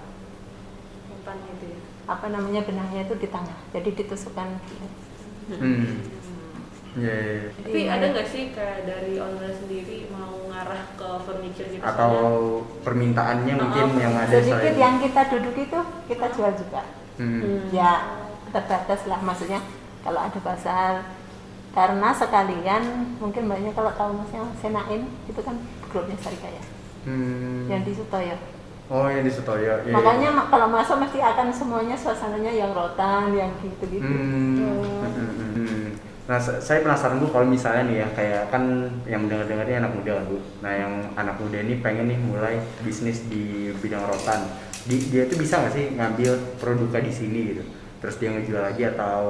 Itu 1.24 1.66
ya. 1.66 1.78
Apa 2.04 2.26
namanya 2.28 2.60
benangnya 2.62 3.08
itu 3.08 3.16
di 3.16 3.28
tengah. 3.32 3.56
Jadi 3.72 3.88
ditusukkan. 3.96 4.48
Hmm. 5.48 5.84
Iya, 6.94 7.14
iya, 7.16 7.32
iya. 7.36 7.48
Tapi 7.56 7.78
Iya. 7.80 7.90
ada 7.90 8.04
nggak 8.08 8.26
sih 8.26 8.42
kayak 8.50 8.78
dari 8.84 9.12
owner 9.16 9.50
sendiri 9.50 10.06
mau 10.08 10.30
ngarah 10.46 10.82
ke 10.94 11.08
furniture 11.20 11.68
gitu? 11.68 11.82
atau 11.82 12.12
permintaannya 12.80 13.54
mungkin 13.56 13.86
Oh, 13.88 13.98
yang 13.98 14.14
ada 14.14 14.30
sedikit 14.32 14.74
yang 14.76 14.94
kita 14.98 15.20
duduk 15.28 15.56
itu 15.58 15.78
kita 16.06 16.26
jual 16.30 16.52
juga 16.54 16.82
Hmm. 17.14 17.40
Hmm. 17.40 17.62
ya 17.70 17.92
terbatas 18.48 19.00
lah 19.04 19.18
maksudnya 19.20 19.58
kalau 20.00 20.20
ada 20.20 20.38
pasar 20.40 20.92
karena 21.70 22.08
sekalian 22.10 22.82
mungkin 23.16 23.44
banyak 23.44 23.72
kalau 23.72 23.90
tahu 23.92 24.14
masnya 24.14 24.46
Senain 24.54 25.02
itu 25.24 25.40
kan 25.40 25.58
grupnya 25.84 26.14
Sarikaya 26.16 26.62
Hmm. 27.02 27.66
yang 27.66 27.82
di 27.82 27.90
Sutoyo 27.90 28.38
oh 28.86 29.06
yang 29.06 29.20
di 29.20 29.30
Sutoyo 29.30 29.82
iya, 29.82 29.90
makanya 29.90 30.28
ma- 30.30 30.46
kalau 30.46 30.66
masuk 30.68 30.96
mesti 30.98 31.18
akan 31.18 31.50
semuanya 31.50 31.94
suasananya 31.94 32.52
yang 32.52 32.70
rotan 32.70 33.30
yang 33.30 33.50
gitu-gitu 33.58 34.06
Hmm. 34.06 34.62
Oh. 34.64 35.02
Hmm, 35.04 35.12
hmm, 35.12 35.50
hmm. 35.52 35.63
Nah, 36.24 36.40
sa- 36.40 36.56
saya 36.56 36.80
penasaran 36.80 37.20
bu 37.20 37.28
kalau 37.28 37.44
misalnya 37.44 37.84
nih 37.84 37.96
ya 38.00 38.08
kayak 38.16 38.42
kan 38.48 38.64
yang 39.04 39.28
mendengar-dengar 39.28 39.68
ini 39.68 39.76
anak 39.76 39.92
muda 39.92 40.10
kan 40.16 40.24
bu. 40.24 40.38
Nah, 40.64 40.72
yang 40.72 40.92
anak 41.14 41.36
muda 41.36 41.58
ini 41.60 41.74
pengen 41.84 42.08
nih 42.08 42.16
mulai 42.16 42.54
bisnis 42.80 43.28
di 43.28 43.44
bidang 43.76 44.08
rotan. 44.08 44.40
Di, 44.84 44.96
dia 45.12 45.28
itu 45.28 45.36
bisa 45.36 45.60
nggak 45.60 45.72
sih 45.72 45.84
ngambil 45.92 46.32
produknya 46.56 47.00
di 47.00 47.12
sini 47.12 47.40
gitu? 47.52 47.62
Terus 48.00 48.16
dia 48.16 48.32
ngejual 48.32 48.62
lagi 48.62 48.82
atau 48.88 49.20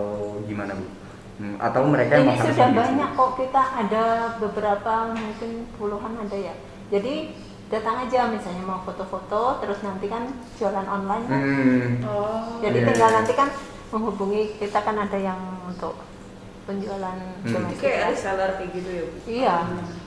gimana 0.46 0.74
bu? 0.74 0.86
Hmm, 1.34 1.58
atau 1.58 1.82
mereka 1.82 2.14
emang 2.14 2.38
harus 2.38 2.54
sudah 2.54 2.70
banyak 2.70 3.10
kok 3.10 3.30
kita 3.34 3.62
ada 3.74 4.04
beberapa 4.38 4.92
mungkin 5.10 5.66
puluhan 5.74 6.14
ada 6.14 6.38
ya 6.38 6.54
jadi 6.94 7.34
datang 7.66 8.06
aja 8.06 8.30
misalnya 8.30 8.62
mau 8.62 8.78
foto-foto 8.86 9.58
terus 9.58 9.82
nanti 9.82 10.06
kan 10.06 10.30
jualan 10.54 10.86
online 10.86 11.26
kan 11.26 11.40
Hmm. 11.42 11.90
Oh. 12.06 12.62
jadi 12.62 12.78
iya, 12.78 12.86
tinggal 12.86 13.10
iya. 13.10 13.16
nanti 13.18 13.32
kan 13.34 13.50
menghubungi 13.90 14.62
kita 14.62 14.78
kan 14.78 14.94
ada 14.94 15.18
yang 15.18 15.42
untuk 15.66 15.98
penjualan 16.64 17.18
Hmm. 17.40 17.50
Domestik 17.50 17.80
kayak 17.82 17.98
kan. 17.98 18.10
reseller 18.10 18.50
kayak 18.54 18.70
gitu 18.72 18.90
ya? 18.90 19.04
Bu? 19.04 19.16
iya 19.26 19.56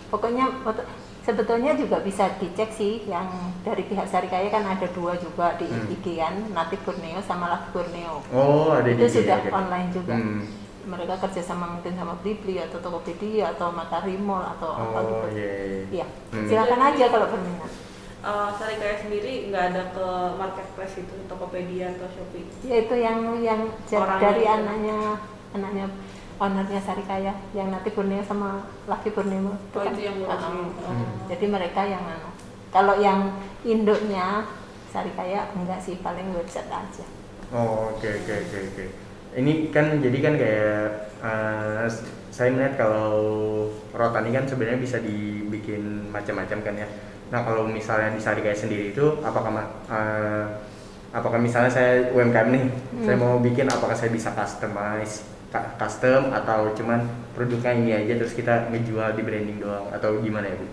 pokoknya 0.08 0.46
foto- 0.62 0.90
sebetulnya 1.22 1.72
juga 1.74 2.00
bisa 2.00 2.32
dicek 2.36 2.70
sih 2.72 3.04
yang 3.06 3.28
dari 3.62 3.84
pihak 3.84 4.06
Sarikaya 4.06 4.48
kan 4.48 4.64
ada 4.66 4.88
dua 4.90 5.14
juga 5.16 5.54
di 5.56 5.66
Hmm. 5.66 5.92
IG 5.92 6.06
kan 6.16 6.34
Natif 6.50 6.80
Borneo 6.82 7.20
sama 7.22 7.46
Laki 7.50 7.70
Borneo 7.72 8.24
Oh, 8.30 8.72
ada 8.72 8.88
itu 8.88 9.02
di 9.02 9.12
sudah 9.14 9.38
oke. 9.40 9.52
online 9.52 9.90
juga 9.92 10.16
Hmm. 10.16 10.48
mereka 10.88 11.20
kerjasama 11.20 11.68
mungkin 11.70 11.94
sama 11.94 12.16
Blibli 12.18 12.58
atau 12.58 12.80
Tokopedia 12.80 13.52
atau 13.52 13.70
Matahari 13.70 14.16
Mall 14.16 14.40
atau 14.50 14.72
apa 14.72 14.98
Oh, 14.98 15.04
gitu 15.06 15.28
iya. 15.36 15.52
iya. 15.52 15.84
iya 15.94 16.06
Hmm. 16.32 16.48
silakan 16.48 16.82
aja 16.86 17.06
kalau 17.08 17.28
berminat 17.28 17.72
Eh, 18.18 18.50
Sarikaya 18.52 18.98
sendiri 18.98 19.48
nggak 19.48 19.64
ada 19.72 19.84
ke 19.90 20.08
marketplace 20.36 20.96
itu, 20.98 21.16
Tokopedia 21.28 21.94
atau 21.94 22.10
Shopee? 22.10 22.44
ya 22.62 22.82
itu 22.82 22.96
yang 22.98 23.20
yang 23.38 23.62
Orangnya 23.94 24.20
dari 24.20 24.42
itu. 24.42 24.52
anaknya 24.52 25.00
anaknya 25.54 25.86
ownernya 26.38 26.80
Sarikaya 26.80 27.34
yang 27.52 27.70
nanti 27.70 27.90
Borneo 27.90 28.22
sama 28.22 28.62
Laki 28.86 29.10
Borneo 29.10 29.58
Oh, 29.74 29.84
itu 29.84 30.02
yang 30.02 30.16
ngurusin. 30.18 30.54
Ah, 30.54 30.86
ah. 30.86 30.94
Hmm. 30.94 31.10
jadi 31.26 31.46
mereka 31.46 31.82
yang 31.84 32.04
anu 32.04 32.30
kalau 32.70 32.96
yang 32.98 33.34
induknya 33.64 34.46
Sarikaya 34.88 35.50
enggak 35.52 35.80
sih 35.80 35.98
paling 36.00 36.32
website 36.32 36.70
aja 36.70 37.06
Oh 37.48 37.96
oke 37.96 38.04
oke 38.04 38.34
oke 38.44 38.58
oke. 38.70 38.86
Ini 39.34 39.72
kan 39.72 40.04
jadi 40.04 40.18
kan 40.20 40.34
kayak 40.36 40.84
eh, 41.18 41.88
s- 41.88 42.04
saya 42.28 42.52
melihat 42.52 42.76
kalau 42.76 43.16
rotan 43.92 44.28
ini 44.28 44.36
kan 44.36 44.44
sebenarnya 44.44 44.76
bisa 44.78 44.98
dibikin 45.00 46.12
macam-macam 46.12 46.60
kan 46.60 46.76
ya. 46.76 46.88
Nah 47.32 47.48
kalau 47.48 47.64
misalnya 47.64 48.12
di 48.12 48.20
Sarikaya 48.20 48.52
sendiri 48.52 48.92
itu 48.92 49.24
apakah 49.24 49.52
eh, 49.88 50.46
apakah 51.10 51.40
misalnya 51.40 51.72
saya 51.72 52.12
UMKM 52.12 52.50
nih, 52.52 52.66
Hmm. 52.68 53.06
saya 53.06 53.16
mau 53.16 53.40
bikin 53.40 53.72
apakah 53.72 53.96
saya 53.96 54.12
bisa 54.12 54.36
customize 54.36 55.24
custom 55.50 56.30
atau 56.30 56.70
cuman 56.74 57.00
produknya 57.32 57.72
ini 57.74 57.92
aja 57.94 58.14
terus 58.16 58.34
kita 58.34 58.68
ngejual 58.68 59.16
di 59.16 59.22
branding 59.22 59.58
doang 59.58 59.88
atau 59.90 60.20
gimana 60.20 60.48
ya 60.48 60.56
bu? 60.56 60.68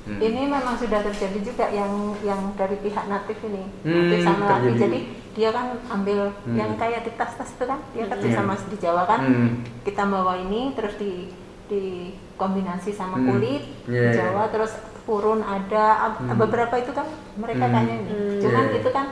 Hmm. 0.00 0.16
ini 0.16 0.48
memang 0.48 0.74
sudah 0.74 1.04
terjadi 1.04 1.38
juga 1.44 1.68
yang 1.68 1.92
yang 2.22 2.56
dari 2.56 2.72
pihak 2.78 3.04
natif 3.04 3.36
ini 3.42 3.68
Hmm, 3.84 4.08
natif 4.08 4.18
sama 4.24 4.44
laki 4.48 4.56
terjadi. 4.64 4.80
jadi 4.80 4.98
dia 5.30 5.50
kan 5.50 5.66
ambil 5.90 6.20
Hmm. 6.40 6.56
yang 6.56 6.70
kayak 6.74 7.04
di 7.04 7.12
tas-tas 7.12 7.50
itu 7.50 7.64
kan 7.64 7.78
dia 7.92 8.08
kerja 8.08 8.26
Iya. 8.26 8.34
sama 8.34 8.52
di 8.56 8.76
Jawa 8.78 9.02
kan 9.04 9.20
Hmm. 9.20 9.48
kita 9.82 10.02
bawa 10.02 10.34
ini 10.38 10.72
terus 10.72 10.96
di 10.96 11.28
dikombinasi 11.70 12.90
sama 12.90 13.16
Hmm. 13.16 13.28
kulit 13.28 13.62
di 13.84 13.92
iya. 13.92 14.10
Jawa 14.12 14.48
terus 14.48 14.72
purun 15.04 15.40
ada 15.40 16.16
Hmm. 16.16 16.34
beberapa 16.34 16.74
itu 16.76 16.90
kan 16.90 17.06
mereka 17.36 17.66
Hmm. 17.66 17.76
ini 17.78 17.94
Hmm. 18.00 18.40
cuman 18.40 18.64
iya. 18.66 18.76
itu 18.76 18.88
kan 18.90 19.06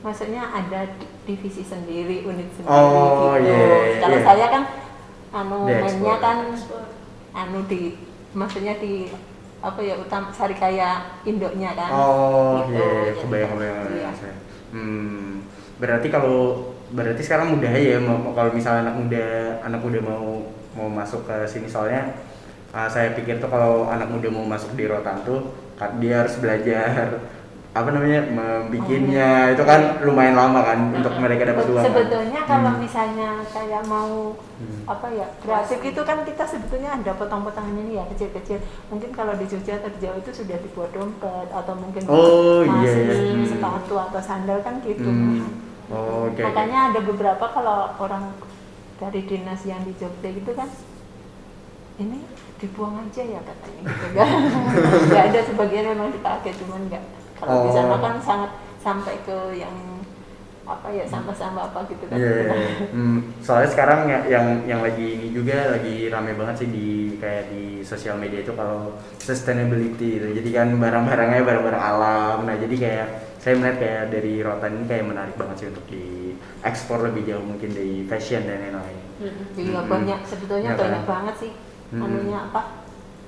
maksudnya 0.00 0.42
ada 0.46 0.80
di- 0.90 1.10
divisi 1.24 1.62
sendiri 1.64 2.24
unit 2.24 2.48
sendiri 2.52 2.70
Oh, 2.70 3.34
gitu 3.40 3.48
iya, 3.48 3.56
iya, 3.56 4.00
kalau 4.00 4.18
iya. 4.20 4.24
saya 4.24 4.46
kan 4.52 4.62
anu 5.34 5.58
mainnya 5.66 6.16
kan 6.20 6.36
anu 7.34 7.58
di 7.66 7.98
maksudnya 8.32 8.78
di 8.78 9.08
apa 9.64 9.80
ya 9.80 9.96
utama 9.96 10.28
Sarikaya 10.28 11.20
induknya 11.24 11.72
kan 11.72 11.90
Oh 11.90 12.68
Gitu, 12.68 12.76
iya, 12.76 12.84
iya, 12.84 13.00
jadi 13.10 13.20
kebayang 13.24 13.48
kan, 13.48 13.56
kebayang 13.56 13.76
iya. 13.76 13.84
kebayang 13.88 14.16
saya. 14.20 14.36
Hmm, 14.74 15.28
berarti 15.80 16.06
kalau 16.12 16.38
berarti 16.92 17.22
sekarang 17.24 17.56
mudah 17.56 17.72
ya 17.72 17.98
kalau 18.36 18.50
misalnya 18.52 18.90
anak 18.92 18.96
muda 19.00 19.26
anak 19.64 19.80
muda 19.82 19.98
mau 20.04 20.26
mau 20.76 20.88
masuk 20.90 21.24
ke 21.24 21.36
sini 21.48 21.66
soalnya 21.66 22.12
ah, 22.70 22.86
saya 22.86 23.16
pikir 23.16 23.40
tuh 23.40 23.48
kalau 23.48 23.88
anak 23.88 24.06
muda 24.10 24.28
mau 24.30 24.44
masuk 24.44 24.76
di 24.76 24.84
rotan 24.86 25.22
tuh 25.24 25.54
dia 25.98 26.22
harus 26.22 26.38
belajar 26.38 27.18
apa 27.74 27.90
namanya 27.90 28.22
membikinnya 28.24 29.30
itu 29.50 29.62
kan 29.62 29.80
lumayan 30.00 30.32
lama 30.32 30.62
kan 30.62 30.78
untuk 30.94 31.10
mereka 31.18 31.42
dapat 31.44 31.66
uang. 31.66 31.76
kan. 31.76 31.84
sebetulnya 31.84 32.40
kalau 32.44 32.70
Hmm. 32.70 32.78
misalnya 32.78 33.30
kayak 33.44 33.82
mau 33.84 34.38
Hmm. 34.54 34.86
apa 34.86 35.06
ya 35.10 35.26
kreatif 35.36 35.82
itu 35.82 36.00
kan 36.00 36.22
kita 36.22 36.44
sebetulnya 36.44 36.94
ada 36.94 37.10
potong-potongannya 37.12 37.82
nih 37.84 37.96
ya 37.98 38.04
kecil-kecil 38.08 38.62
mungkin 38.88 39.10
kalau 39.10 39.34
di 39.34 39.44
Jogja 39.44 39.74
atau 39.74 39.90
di 39.90 39.98
Jawa 39.98 40.16
itu 40.16 40.30
sudah 40.32 40.54
dibuat 40.56 40.90
dompet 40.92 41.48
atau 41.50 41.74
mungkin 41.74 42.02
Oh, 42.06 42.62
masih 42.62 42.94
iya, 43.02 43.14
iya. 43.34 43.42
sepatu 43.44 43.94
atau 44.00 44.20
sandal 44.22 44.62
kan 44.62 44.78
gitu 44.80 45.02
Hmm. 45.04 45.42
Oh, 45.86 46.30
oke. 46.30 46.32
oke. 46.32 46.42
makanya 46.44 46.78
ada 46.88 47.00
beberapa 47.02 47.44
kalau 47.44 47.90
orang 47.98 48.38
dari 48.96 49.20
dinas 49.20 49.60
yang 49.64 49.82
di 49.82 49.90
Jogja 49.92 50.30
gitu 50.30 50.54
kan 50.54 50.70
ini 51.96 52.22
dibuang 52.56 52.96
aja 53.00 53.22
ya 53.24 53.40
katanya 53.40 53.80
gitu 53.84 54.06
kan 54.14 54.28
nggak 55.08 55.24
ada 55.28 55.40
sebagian 55.42 55.84
memang 55.88 56.10
dipakai 56.10 56.54
cuman 56.54 56.86
nggak 56.86 57.02
kalau 57.44 57.62
di 57.68 57.72
sana 57.72 57.94
Oh. 57.94 58.00
kan 58.00 58.14
sangat 58.20 58.50
sampai 58.80 59.14
ke 59.22 59.36
yang 59.54 59.74
apa 60.64 60.88
ya 60.88 61.04
sampah-sampah 61.04 61.68
apa 61.68 61.84
gitu 61.92 62.08
kan 62.08 62.16
Iya, 62.16 62.30
iya, 62.40 62.54
iya. 62.56 62.70
Hmm, 62.88 63.20
soalnya 63.44 63.68
sekarang 63.68 64.08
ya, 64.08 64.18
yang 64.24 64.46
yang 64.64 64.80
lagi 64.80 65.20
ini 65.20 65.28
juga 65.28 65.76
lagi 65.76 66.08
rame 66.08 66.32
banget 66.32 66.64
sih 66.64 66.68
di 66.72 66.88
kayak 67.20 67.52
di 67.52 67.84
sosial 67.84 68.16
media 68.16 68.40
itu 68.40 68.56
kalau 68.56 68.96
sustainability 69.20 70.16
itu. 70.16 70.28
Jadi 70.40 70.50
kan 70.56 70.72
barang-barangnya 70.72 71.44
barang-barang 71.44 71.84
alam. 71.84 72.48
Nah, 72.48 72.56
jadi 72.56 72.76
kayak 72.80 73.06
saya 73.36 73.60
melihat 73.60 73.76
kayak 73.76 74.02
dari 74.08 74.34
rotan 74.40 74.72
ini 74.72 74.84
kayak 74.88 75.04
menarik 75.04 75.36
banget 75.36 75.56
sih 75.60 75.68
untuk 75.68 75.84
diekspor 75.84 76.98
lebih 77.04 77.22
jauh 77.28 77.44
mungkin 77.44 77.68
dari 77.68 78.08
fashion 78.08 78.48
dan 78.48 78.64
lain-lain. 78.64 78.98
Mm-mm. 79.20 79.46
Iya 79.60 79.84
Mm-mm. 79.84 79.92
banyak 79.92 80.20
sebetulnya 80.24 80.70
Ya 80.72 80.76
kan? 80.80 80.80
banyak 80.80 81.04
banget 81.04 81.34
sih 81.44 81.52
Mm-mm. 81.92 82.04
anunya 82.08 82.38
apa 82.40 82.62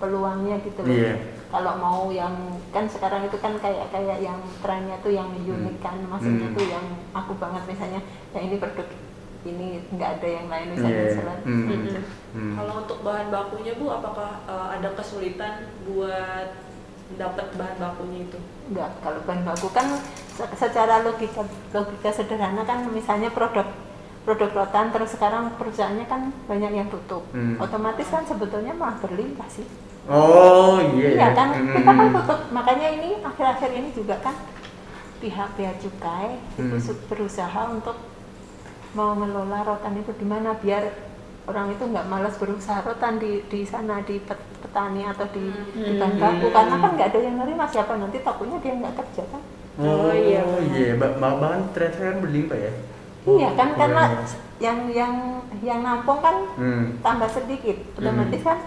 peluangnya 0.01 0.57
gitu 0.65 0.81
loh. 0.81 0.89
Iya. 0.89 1.15
Kalau 1.47 1.73
mau 1.77 2.11
yang 2.11 2.35
kan 2.69 2.85
sekarang 2.85 3.23
itu 3.23 3.39
kan 3.39 3.55
kayak 3.57 3.87
kayak 3.89 4.19
yang 4.19 4.35
trennya 4.59 4.99
tuh 4.99 5.11
yang 5.11 5.31
unik 5.31 5.79
kan, 5.79 5.95
maksudnya 6.05 6.51
Mm. 6.51 6.55
tuh 6.55 6.67
yang 6.67 6.87
aku 7.13 7.33
banget 7.39 7.63
misalnya 7.65 8.01
yang 8.33 8.45
ini 8.45 8.57
produk 8.57 8.89
ini 9.43 9.67
nggak 9.89 10.11
ada 10.19 10.29
yang 10.29 10.47
lain 10.47 10.67
misalnya 10.75 10.91
Iya. 10.97 11.07
misalnya. 11.09 11.39
Hmm. 11.47 11.67
Mm-mm. 11.71 12.03
Hmm. 12.35 12.55
Kalau 12.59 12.73
untuk 12.83 12.99
bahan 13.01 13.29
bakunya 13.31 13.73
Bu, 13.75 13.87
apakah 13.89 14.43
eh, 14.45 14.67
ada 14.75 14.89
kesulitan 14.93 15.55
buat 15.87 16.49
dapat 17.15 17.47
bahan 17.55 17.77
bakunya 17.79 18.27
itu? 18.27 18.39
Enggak, 18.67 18.91
kalau 18.99 19.23
bahan 19.23 19.47
baku 19.47 19.69
kan 19.71 19.87
se- 20.35 20.57
secara 20.59 21.01
logika 21.01 21.47
logika 21.71 22.11
sederhana 22.11 22.67
kan 22.67 22.91
misalnya 22.91 23.31
produk 23.31 23.71
produk 24.27 24.51
rotan 24.53 24.91
terus 24.91 25.15
sekarang 25.15 25.55
perusahaannya 25.55 26.05
kan 26.05 26.21
banyak 26.45 26.73
yang 26.75 26.89
tutup. 26.91 27.23
Hmm. 27.31 27.55
Otomatis 27.57 28.05
kan 28.05 28.27
sebetulnya 28.27 28.75
malah 28.75 28.99
berlimpah 28.99 29.47
sih. 29.47 29.63
Oh, 30.07 30.83
iya. 30.93 31.15
Iya 31.15 31.29
kan, 31.31 31.49
Hmm. 31.53 31.73
kita 31.73 31.93
kan 31.93 32.09
tutup. 32.13 32.41
Makanya 32.51 32.89
ini 32.93 33.23
akhir-akhir 33.23 33.71
ini 33.73 33.89
juga 33.91 34.19
kan 34.19 34.35
pihak 35.17 35.55
bea 35.55 35.73
cukai 35.77 36.37
itu 36.59 36.77
Hmm. 36.77 36.99
berusaha 37.09 37.61
untuk 37.69 37.97
mau 38.93 39.13
mengelola 39.13 39.63
rotan 39.63 39.95
itu 39.95 40.13
di 40.13 40.25
mana 40.25 40.53
biar 40.55 40.91
orang 41.47 41.71
itu 41.71 41.87
nggak 41.87 42.07
malas 42.07 42.35
berusaha 42.37 42.83
rotan 42.83 43.17
di 43.17 43.41
di 43.47 43.63
sana 43.63 44.03
di 44.03 44.19
pet- 44.19 44.43
petani 44.59 45.05
atau 45.05 45.25
di, 45.31 45.47
di 45.73 45.93
bahan 45.95 46.17
baku 46.17 46.51
karena 46.51 46.75
kan 46.77 46.91
nggak 46.93 47.09
ada 47.09 47.21
yang 47.23 47.37
nerima 47.39 47.65
siapa 47.65 47.95
nanti 47.95 48.19
takutnya 48.19 48.59
dia 48.59 48.75
nggak 48.75 48.97
kerja 48.97 49.23
kan 49.31 49.43
Oh, 49.77 50.09
Oh, 50.09 50.11
iya, 50.11 50.41
iya. 50.73 50.97
Ba- 50.97 51.13
ba- 51.15 51.37
Bahkan 51.37 51.61
ternyata 51.71 52.01
kan 52.03 52.17
berlimpah 52.19 52.57
ya. 52.57 52.73
Iya 53.29 53.51
kan 53.53 53.69
Oh, 53.69 53.77
karena 53.77 54.03
iya. 54.07 54.23
yang 54.63 54.79
yang 54.89 55.15
yang 55.61 55.81
nampung 55.81 56.19
kan 56.19 56.37
Hmm. 56.55 56.97
tambah 57.01 57.27
sedikit 57.29 57.77
otomatis 57.95 58.41
kan 58.41 58.59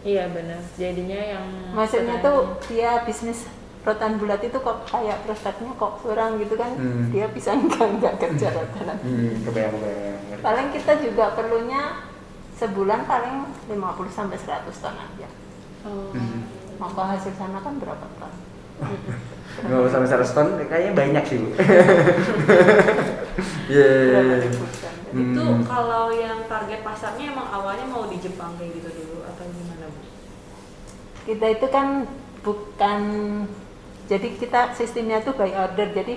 Iya 0.00 0.30
benar. 0.30 0.62
Jadinya 0.74 1.18
yang 1.18 1.44
maksudnya 1.74 2.16
petani- 2.16 2.24
tuh 2.24 2.38
dia 2.66 3.02
bisnis 3.02 3.44
rotan 3.80 4.14
bulat 4.14 4.38
itu 4.40 4.54
kok 4.54 4.86
kayak 4.86 5.20
produknya 5.20 5.72
kok 5.74 5.92
kurang 5.98 6.38
gitu 6.38 6.54
kan 6.54 6.70
Hmm. 6.72 7.10
dia 7.10 7.26
bisa 7.26 7.50
nggak 7.58 7.88
nggak 7.98 8.14
kerja 8.16 8.46
rotan 8.48 8.94
Hmm, 8.96 9.42
kebayang 9.42 9.74
kebayang. 9.74 10.18
ngerti. 10.24 10.40
paling 10.40 10.68
kita 10.70 10.92
juga 10.98 11.24
perlunya 11.32 11.82
sebulan 12.54 13.00
paling 13.04 13.36
50 13.68 13.76
sampai 14.08 14.36
100 14.36 14.76
ton 14.76 14.94
aja. 14.94 15.28
Oh. 15.84 16.10
Hmm. 16.10 16.46
Maka 16.76 17.02
hasil 17.12 17.34
sana 17.34 17.58
kan 17.58 17.74
berapa 17.76 18.06
ton? 18.16 18.32
nggak 19.58 19.80
usah 19.84 19.98
100 20.06 20.36
ton 20.36 20.48
kayaknya 20.62 20.92
banyak 20.94 21.24
sih 21.26 21.36
bu 21.38 21.48
Iya, 23.68 23.86
iya, 23.86 24.18
iya. 24.24 24.36
ribu 24.42 24.64
ton? 24.80 24.94
Itu 25.08 25.42
Hmm. 25.44 25.62
kalau 25.62 26.08
yang 26.10 26.44
target 26.48 26.80
pasarnya 26.80 27.32
emang 27.32 27.48
awalnya 27.48 27.86
mau 27.86 28.08
di 28.08 28.16
Jepang 28.18 28.56
kayak 28.56 28.76
gitu 28.76 28.88
dulu 28.92 29.18
atau 29.24 29.44
gimana 29.46 29.86
bu? 29.88 30.00
Kita 31.22 31.46
itu 31.46 31.66
kan 31.68 31.86
bukan 32.40 33.00
jadi 34.04 34.28
kita 34.34 34.60
sistemnya 34.72 35.20
tuh 35.20 35.36
by 35.36 35.52
order. 35.52 35.92
Jadi 35.92 36.14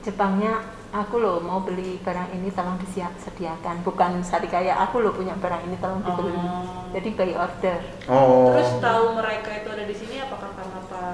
Jepangnya 0.00 0.64
aku 0.90 1.20
loh 1.20 1.38
mau 1.38 1.60
beli 1.60 2.00
barang 2.00 2.34
ini 2.34 2.50
tolong 2.50 2.80
disediakan. 2.80 3.84
Bukan 3.86 4.24
sari 4.24 4.48
kayak 4.48 4.74
aku 4.80 4.98
loh 4.98 5.14
punya 5.14 5.36
barang 5.38 5.62
ini 5.64 5.76
tolong 5.78 6.02
dibeli. 6.02 6.34
Oh. 6.34 6.90
Jadi 6.90 7.08
by 7.14 7.32
order. 7.32 7.78
oh 8.08 8.50
Terus 8.50 8.70
tahu 8.82 9.04
mereka 9.14 9.50
itu 9.54 9.68
ada 9.70 9.84
di 9.86 9.94
sini 9.94 10.18
apakah 10.18 10.50
karena 10.52 10.78
atau 10.82 11.06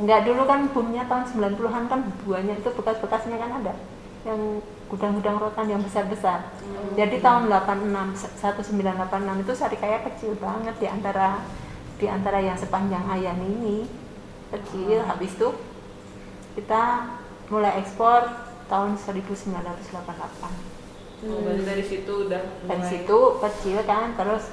Enggak 0.00 0.24
dulu 0.24 0.42
kan 0.48 0.64
boomnya 0.72 1.04
tahun 1.04 1.24
90-an 1.28 1.84
kan 1.86 2.00
buahnya 2.24 2.56
itu 2.56 2.68
bekas-bekasnya 2.72 3.36
kan 3.36 3.50
ada 3.60 3.76
yang 4.24 4.64
gudang-gudang 4.88 5.36
rotan 5.36 5.68
yang 5.68 5.80
besar-besar. 5.84 6.50
Hmm. 6.60 6.96
Jadi 6.96 7.20
tahun 7.20 7.52
86 7.52 8.40
1986 8.40 9.44
itu 9.44 9.52
Sarikaya 9.52 9.98
kecil 10.08 10.32
banget 10.40 10.74
di 10.80 10.88
antara 10.88 11.44
di 12.00 12.08
antara 12.08 12.40
yang 12.40 12.56
sepanjang 12.56 13.04
Ayan 13.06 13.38
ini 13.38 13.84
kecil. 14.50 15.04
Habis 15.04 15.36
itu 15.36 15.48
kita 16.56 17.12
mulai 17.52 17.78
ekspor 17.78 18.24
tahun 18.66 18.96
1988. 18.96 20.00
Oh, 21.20 21.44
berarti 21.44 21.64
dari 21.68 21.84
situ 21.84 22.12
udah 22.24 22.40
Dari 22.64 22.80
mulai- 22.80 22.88
situ 22.88 23.18
kecil 23.44 23.78
kan 23.84 24.16
terus 24.16 24.48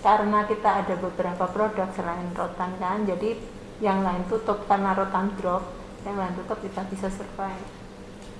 karena 0.00 0.48
kita 0.48 0.82
ada 0.82 0.94
beberapa 0.96 1.44
produk 1.46 1.86
selain 1.94 2.32
rotan 2.34 2.72
kan 2.80 3.04
jadi 3.04 3.36
yang 3.82 4.00
lain 4.00 4.22
tutup 4.26 4.62
karena 4.64 4.94
rotan 4.94 5.34
drop 5.36 5.66
yang 6.06 6.14
lain 6.14 6.32
tutup 6.38 6.58
kita 6.60 6.86
bisa 6.88 7.10
survive 7.10 7.66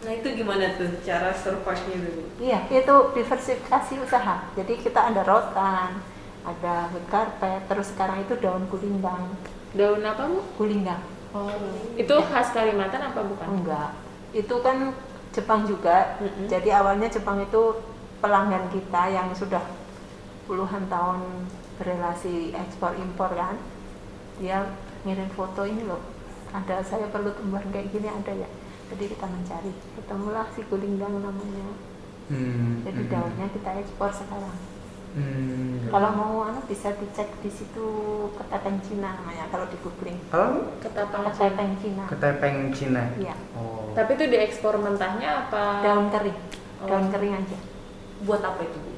Nah 0.02 0.18
itu 0.18 0.34
gimana 0.34 0.66
tuh 0.74 0.98
cara 1.06 1.30
survive-nya 1.30 1.96
dulu? 2.00 2.22
iya 2.38 2.58
itu 2.68 2.94
diversifikasi 3.12 3.92
usaha 4.00 4.34
jadi 4.54 4.72
kita 4.76 5.00
ada 5.10 5.22
rotan 5.22 5.98
ada 6.42 6.90
wood 6.90 7.06
carpet 7.06 7.62
terus 7.66 7.90
sekarang 7.90 8.18
itu 8.20 8.34
daun 8.38 8.66
kulinggang 8.66 9.30
Daun 9.72 10.02
apa 10.02 10.26
bu? 10.26 10.40
kulinggang 10.56 11.02
Oh. 11.32 11.48
Itu 11.96 12.12
khas 12.28 12.52
Kalimantan 12.52 13.08
apa 13.08 13.24
bukan? 13.24 13.46
enggak 13.48 13.90
itu 14.32 14.52
kan 14.60 14.92
Jepang 15.32 15.64
juga 15.64 16.18
Mm-mm. 16.20 16.44
jadi 16.44 16.76
awalnya 16.76 17.08
Jepang 17.08 17.40
itu 17.40 17.80
pelanggan 18.20 18.68
kita 18.68 19.02
yang 19.08 19.32
sudah 19.32 19.64
puluhan 20.44 20.84
tahun 20.90 21.46
berrelasi 21.78 22.52
ekspor 22.52 22.92
impor 22.98 23.32
kan 23.32 23.56
dia 24.36 24.66
ngirim 25.02 25.28
foto 25.34 25.62
ini 25.66 25.82
loh. 25.86 26.02
Ada 26.52 26.84
saya 26.84 27.08
perlu 27.08 27.32
tumbuhan 27.32 27.64
kayak 27.72 27.90
gini 27.90 28.08
ada 28.08 28.32
ya? 28.32 28.48
Jadi 28.92 29.04
kita 29.16 29.24
mencari. 29.24 29.72
Ketemulah 29.96 30.46
si 30.52 30.60
kulinggang 30.68 31.16
namanya. 31.16 31.68
Hmm, 32.30 32.80
jadi 32.86 33.02
hmm, 33.02 33.10
daunnya 33.10 33.46
kita 33.50 33.70
ekspor 33.82 34.10
sekarang. 34.14 34.56
Hmm. 35.12 35.92
kalau 35.92 36.08
mau 36.16 36.48
anu 36.48 36.64
bisa 36.64 36.88
dicek 36.96 37.28
di 37.44 37.52
situ 37.52 37.84
ketepeng 38.32 38.80
Cina 38.80 39.12
namanya 39.20 39.44
kalau 39.52 39.68
di 39.68 39.76
googling 39.84 40.16
Kalau 40.32 40.72
ketepeng 40.80 41.76
Cina. 41.84 42.08
Ketepeng 42.08 42.72
Cina. 42.72 43.12
Iya. 43.20 43.36
Oh. 43.52 43.92
Tapi 43.92 44.16
itu 44.16 44.24
diekspor 44.32 44.80
mentahnya 44.80 45.44
apa? 45.44 45.84
daun 45.84 46.08
kering. 46.08 46.38
Oh. 46.80 46.88
daun 46.88 47.12
kering 47.12 47.44
aja. 47.44 47.58
Buat 48.24 48.40
apa 48.40 48.64
itu 48.64 48.78
bu? 48.80 48.92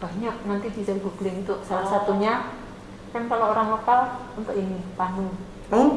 banyak. 0.00 0.34
Nanti 0.48 0.66
bisa 0.72 0.96
googling 0.96 1.44
itu 1.44 1.52
salah 1.68 1.84
Oh. 1.84 1.92
satunya. 2.00 2.48
Kan 3.12 3.28
kalau 3.28 3.52
orang 3.52 3.68
lokal 3.68 4.00
untuk 4.40 4.56
ini 4.56 4.80
panu 4.96 5.28
oh 5.70 5.88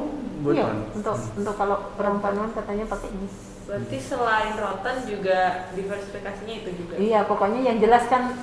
buat 0.42 0.54
iya 0.54 0.66
untuk 0.92 1.16
untuk 1.34 1.56
kalau 1.56 1.78
orang 1.96 2.18
panuan 2.20 2.52
katanya 2.52 2.86
pakai 2.86 3.10
ini 3.10 3.30
Berarti 3.62 3.98
selain 3.98 4.58
rotan 4.60 5.00
juga 5.06 5.40
diversifikasinya 5.72 6.56
itu 6.58 6.70
juga? 6.76 6.94
iya 6.98 7.24
pokoknya 7.24 7.62
yang 7.64 7.78
jelas 7.80 8.04
kan 8.06 8.36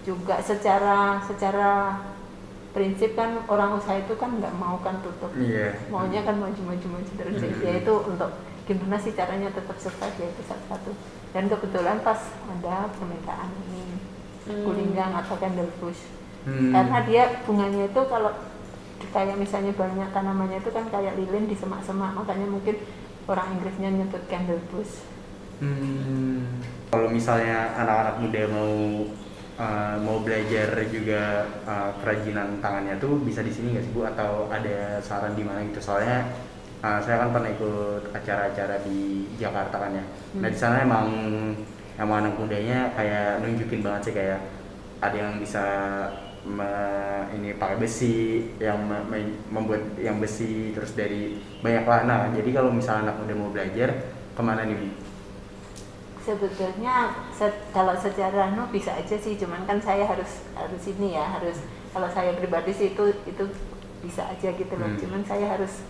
juga 0.00 0.40
secara 0.40 1.20
secara 1.22 2.00
prinsip 2.70 3.12
kan 3.12 3.44
orang 3.44 3.76
usaha 3.76 3.98
itu 3.98 4.14
kan 4.14 4.30
nggak 4.32 4.54
mau 4.54 4.78
kan 4.78 5.02
tutup 5.02 5.28
iya 5.36 5.74
maunya 5.88 6.22
kan 6.22 6.38
maju 6.38 6.60
maju 6.64 6.86
terus 7.12 7.34
Hmm. 7.36 7.60
ya 7.60 7.72
itu 7.76 7.94
untuk 8.06 8.30
gimana 8.64 8.96
sih 8.96 9.10
caranya 9.10 9.50
tetap 9.50 9.74
survive 9.76 10.16
ya 10.16 10.28
itu 10.28 10.42
salah 10.46 10.66
satu 10.70 10.94
dan 11.30 11.44
kebetulan 11.46 11.98
pas 12.00 12.20
ada 12.48 12.88
permintaan 12.94 13.50
ini 13.66 13.82
Hmm. 14.40 14.64
kulinggang 14.64 15.12
atau 15.12 15.34
candle 15.36 15.68
bush 15.76 16.00
Hmm. 16.40 16.72
karena 16.72 16.98
dia 17.04 17.22
bunganya 17.44 17.84
itu 17.84 18.00
kalau 18.06 18.32
kayak 19.08 19.40
misalnya 19.40 19.72
banyak 19.72 20.08
tanamannya 20.12 20.60
itu 20.60 20.70
kan 20.72 20.84
kayak 20.92 21.16
lilin 21.16 21.48
di 21.48 21.56
semak-semak 21.56 22.12
makanya 22.12 22.46
mungkin 22.48 22.76
orang 23.24 23.56
Inggrisnya 23.56 23.88
nyebut 23.88 24.22
candle 24.28 24.60
bush 24.68 25.10
Hmm. 25.60 26.40
Kalau 26.88 27.12
misalnya 27.12 27.76
anak-anak 27.76 28.16
muda 28.24 28.42
mau 28.48 28.72
uh, 29.60 29.96
mau 30.00 30.18
belajar 30.24 30.72
juga 30.88 31.44
uh, 31.68 31.92
kerajinan 32.00 32.58
tangannya 32.64 32.96
tuh 32.96 33.20
bisa 33.20 33.44
di 33.44 33.52
sini 33.52 33.76
nggak 33.76 33.84
sih 33.84 33.92
bu? 33.92 34.08
Atau 34.08 34.48
ada 34.48 34.98
saran 35.04 35.36
di 35.36 35.44
mana 35.44 35.60
gitu? 35.68 35.84
Soalnya 35.84 36.32
uh, 36.80 36.98
saya 37.04 37.22
kan 37.22 37.30
pernah 37.30 37.52
ikut 37.52 38.02
acara-acara 38.16 38.80
di 38.88 39.28
Jakarta 39.36 39.76
kan 39.76 40.00
ya. 40.00 40.04
Nah 40.40 40.48
di 40.48 40.58
sana 40.58 40.80
emang 40.80 41.06
emang 42.00 42.16
anak 42.24 42.34
mudanya 42.40 42.96
kayak 42.96 43.44
nunjukin 43.44 43.84
banget 43.84 44.10
sih 44.10 44.14
kayak 44.16 44.40
ada 45.04 45.16
yang 45.16 45.36
bisa 45.36 45.64
me- 46.46 47.26
ini 47.36 47.54
pakai 47.60 47.76
besi, 47.80 48.48
yang 48.58 48.80
me- 48.88 49.04
me- 49.12 49.38
membuat 49.52 49.82
yang 50.00 50.18
besi 50.22 50.72
terus 50.76 50.92
dari 50.96 51.36
banyak 51.60 51.84
lah. 51.84 52.00
Nah 52.08 52.20
jadi 52.36 52.50
kalau 52.56 52.70
misalnya 52.72 53.10
anak 53.12 53.16
muda 53.24 53.34
mau 53.36 53.50
belajar 53.52 53.90
ke 54.36 54.42
mana 54.42 54.64
nih? 54.64 54.92
Sebetulnya 56.20 57.16
se- 57.32 57.64
kalau 57.72 57.96
secara 57.96 58.52
no 58.52 58.68
bisa 58.68 58.92
aja 58.92 59.16
sih 59.16 59.40
cuman 59.40 59.64
kan 59.64 59.80
saya 59.80 60.04
harus 60.04 60.44
harus 60.52 60.82
ini 60.92 61.16
ya 61.16 61.24
harus 61.24 61.64
kalau 61.96 62.08
saya 62.12 62.36
pribadi 62.36 62.70
sih 62.76 62.92
itu 62.92 63.04
itu 63.24 63.44
bisa 64.04 64.28
aja 64.28 64.52
gitu 64.52 64.74
loh 64.76 64.90
Hmm. 64.92 65.00
cuman 65.00 65.24
saya 65.24 65.48
harus 65.56 65.80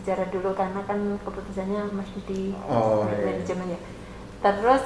bicara 0.00 0.24
dulu 0.32 0.56
karena 0.56 0.80
kan 0.88 0.96
keputusannya 1.20 1.92
masih 1.92 2.20
di 2.24 2.40
Oh, 2.68 3.04
di 3.04 3.20
iya. 3.20 3.24
manajemen 3.36 3.76
ya 3.76 3.80
terus 4.40 4.84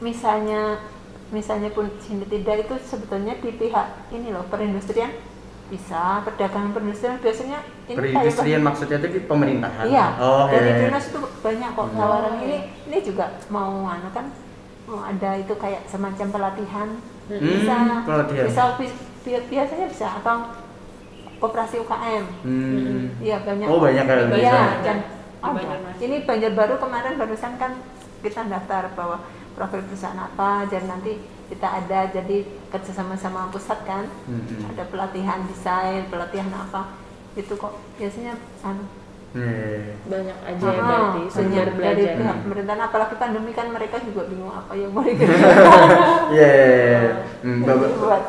misalnya 0.00 0.80
misalnya 1.28 1.70
pun 1.70 1.88
sini 1.98 2.24
tidak 2.24 2.66
itu 2.66 2.74
sebetulnya 2.82 3.34
di 3.36 3.50
pihak 3.50 3.86
ini 4.10 4.28
loh 4.30 4.44
perindustrian 4.46 5.10
bisa 5.64 6.20
perdagangan 6.20 6.70
perindustrian 6.70 7.16
biasanya 7.18 7.58
ini 7.86 7.96
Perindustrian 7.96 8.60
kayak 8.60 8.66
maksudnya 8.68 8.96
itu 9.00 9.08
di 9.10 9.20
pemerintahan. 9.24 9.84
Iya, 9.88 10.06
Oh, 10.20 10.44
dari 10.46 10.68
iya. 10.68 10.78
dinas 10.84 11.04
itu 11.08 11.20
banyak 11.40 11.70
kok 11.72 11.86
Hmm. 11.86 11.96
tawaran 11.96 12.34
Oh, 12.36 12.44
ini. 12.44 12.58
Ini 12.84 12.98
juga 13.00 13.24
mau 13.48 13.72
anu 13.84 14.08
kan 14.12 14.26
mau 14.84 15.00
ada 15.00 15.30
itu 15.34 15.54
kayak 15.56 15.88
semacam 15.88 16.26
pelatihan. 16.30 16.88
Hmm, 17.24 17.40
bisa 17.40 17.76
pelatihan. 18.04 18.44
bisa 18.44 18.62
bi- 18.76 18.98
bi- 19.24 19.46
biasanya 19.48 19.86
bisa 19.88 20.06
atau 20.20 20.36
operasi 21.40 21.80
UKM. 21.80 22.24
Hmm. 22.44 23.04
Iya 23.18 23.36
banyak. 23.40 23.66
Oh, 23.66 23.80
banyak 23.80 24.04
ya, 24.04 24.14
Iya, 24.36 24.64
dan 24.84 24.98
ada. 25.40 25.52
Banjarmasin. 25.56 26.00
Ini 26.04 26.16
Banjarbaru 26.24 26.74
kemarin 26.76 27.14
barusan 27.16 27.52
kan 27.56 27.72
kita 28.24 28.48
daftar 28.48 28.88
bahwa 28.96 29.20
profil 29.52 29.84
perusahaan 29.84 30.16
apa, 30.18 30.64
dan 30.66 30.88
nanti 30.88 31.20
kita 31.44 31.68
ada 31.68 32.08
jadi 32.08 32.40
kerja 32.72 32.90
sama-sama 32.90 33.52
pusat 33.52 33.84
kan, 33.84 34.08
Hmm. 34.24 34.64
ada 34.66 34.88
pelatihan 34.88 35.44
desain, 35.44 36.08
pelatihan 36.08 36.48
apa, 36.50 36.96
itu 37.36 37.52
kok 37.52 37.76
biasanya 37.94 38.32
anu 38.62 38.88
Iya. 39.34 39.98
Banyak 40.06 40.38
aja 40.46 40.62
ya 40.62 40.70
Ah, 40.70 40.86
berarti 41.10 41.22
sumber 41.26 41.66
dari 41.66 41.74
belajar. 42.06 42.14
pihak 42.16 42.36
pemerintahan 42.40 42.82
apalagi 42.84 43.14
pandemi 43.18 43.50
kan 43.50 43.66
mereka 43.68 43.98
juga 43.98 44.30
bingung 44.30 44.46
apa 44.48 44.72
yang 44.72 44.94
mau 44.94 45.02
dikerjakan. 45.02 45.88
Iya. 46.30 46.54
Hmm, 47.42 47.60
buat 47.66 48.22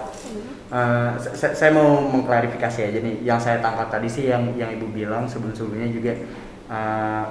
Eh, 0.65 1.11
sa- 1.31 1.53
saya 1.53 1.71
mau 1.71 2.01
mengklarifikasi 2.03 2.79
aja 2.83 2.99
nih. 2.99 3.21
Yang 3.21 3.39
saya 3.39 3.57
tangkap 3.61 3.87
tadi 3.87 4.09
sih 4.09 4.25
yang 4.25 4.49
yang 4.57 4.73
ibu 4.73 4.89
bilang 4.89 5.23
sebelum-sebelumnya 5.23 5.87
juga 5.87 6.17
eh, 6.65 7.23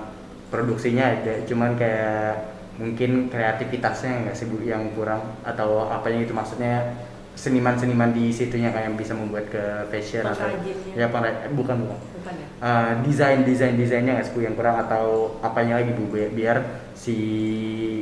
produksinya 0.47 1.11
ada, 1.11 1.43
cuman 1.43 1.75
kayak 1.75 2.54
mungkin 2.75 3.31
kreativitasnya 3.31 4.27
nggak 4.27 4.35
sih 4.35 4.51
bu 4.51 4.59
yang 4.67 4.91
kurang 4.99 5.23
atau 5.47 5.87
apanya 5.87 6.27
itu 6.27 6.35
maksudnya 6.35 6.95
seniman-seniman 7.35 8.15
di 8.15 8.31
situnya 8.31 8.71
kayak 8.71 8.95
yang 8.95 8.97
bisa 8.99 9.11
membuat 9.15 9.51
ke 9.51 9.63
fashion 9.91 10.23
atau 10.23 10.47
ya? 10.95 11.11
Pengra- 11.11 11.43
eh, 11.47 11.51
bukan 11.51 11.77
bukan. 11.83 11.99
Bukan 11.99 12.35
ya? 12.39 12.47
Eh, 12.63 12.93
desain 13.07 13.43
desain 13.43 13.75
desainnya 13.75 14.19
nggak 14.19 14.27
sih 14.31 14.35
Bu, 14.39 14.47
yang 14.47 14.55
kurang 14.55 14.79
atau 14.79 15.35
apanya 15.43 15.83
lagi 15.83 15.91
bu? 15.99 16.07
Biar, 16.15 16.31
biar 16.31 16.57
si 16.95 17.17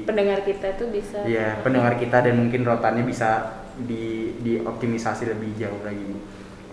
Pendengar 0.05 0.45
kita 0.45 0.77
tuh 0.77 0.93
bisa 0.93 1.25
ya 1.25 1.57
pendengar 1.65 1.97
kita 1.97 2.21
dan 2.21 2.35
mungkin 2.37 2.61
rotannya 2.67 3.09
bisa 3.09 3.61
di 3.89 4.37
dioptimisasi 4.45 5.33
lebih 5.33 5.57
jauh 5.57 5.81
lagi 5.81 6.05
bu. 6.05 6.19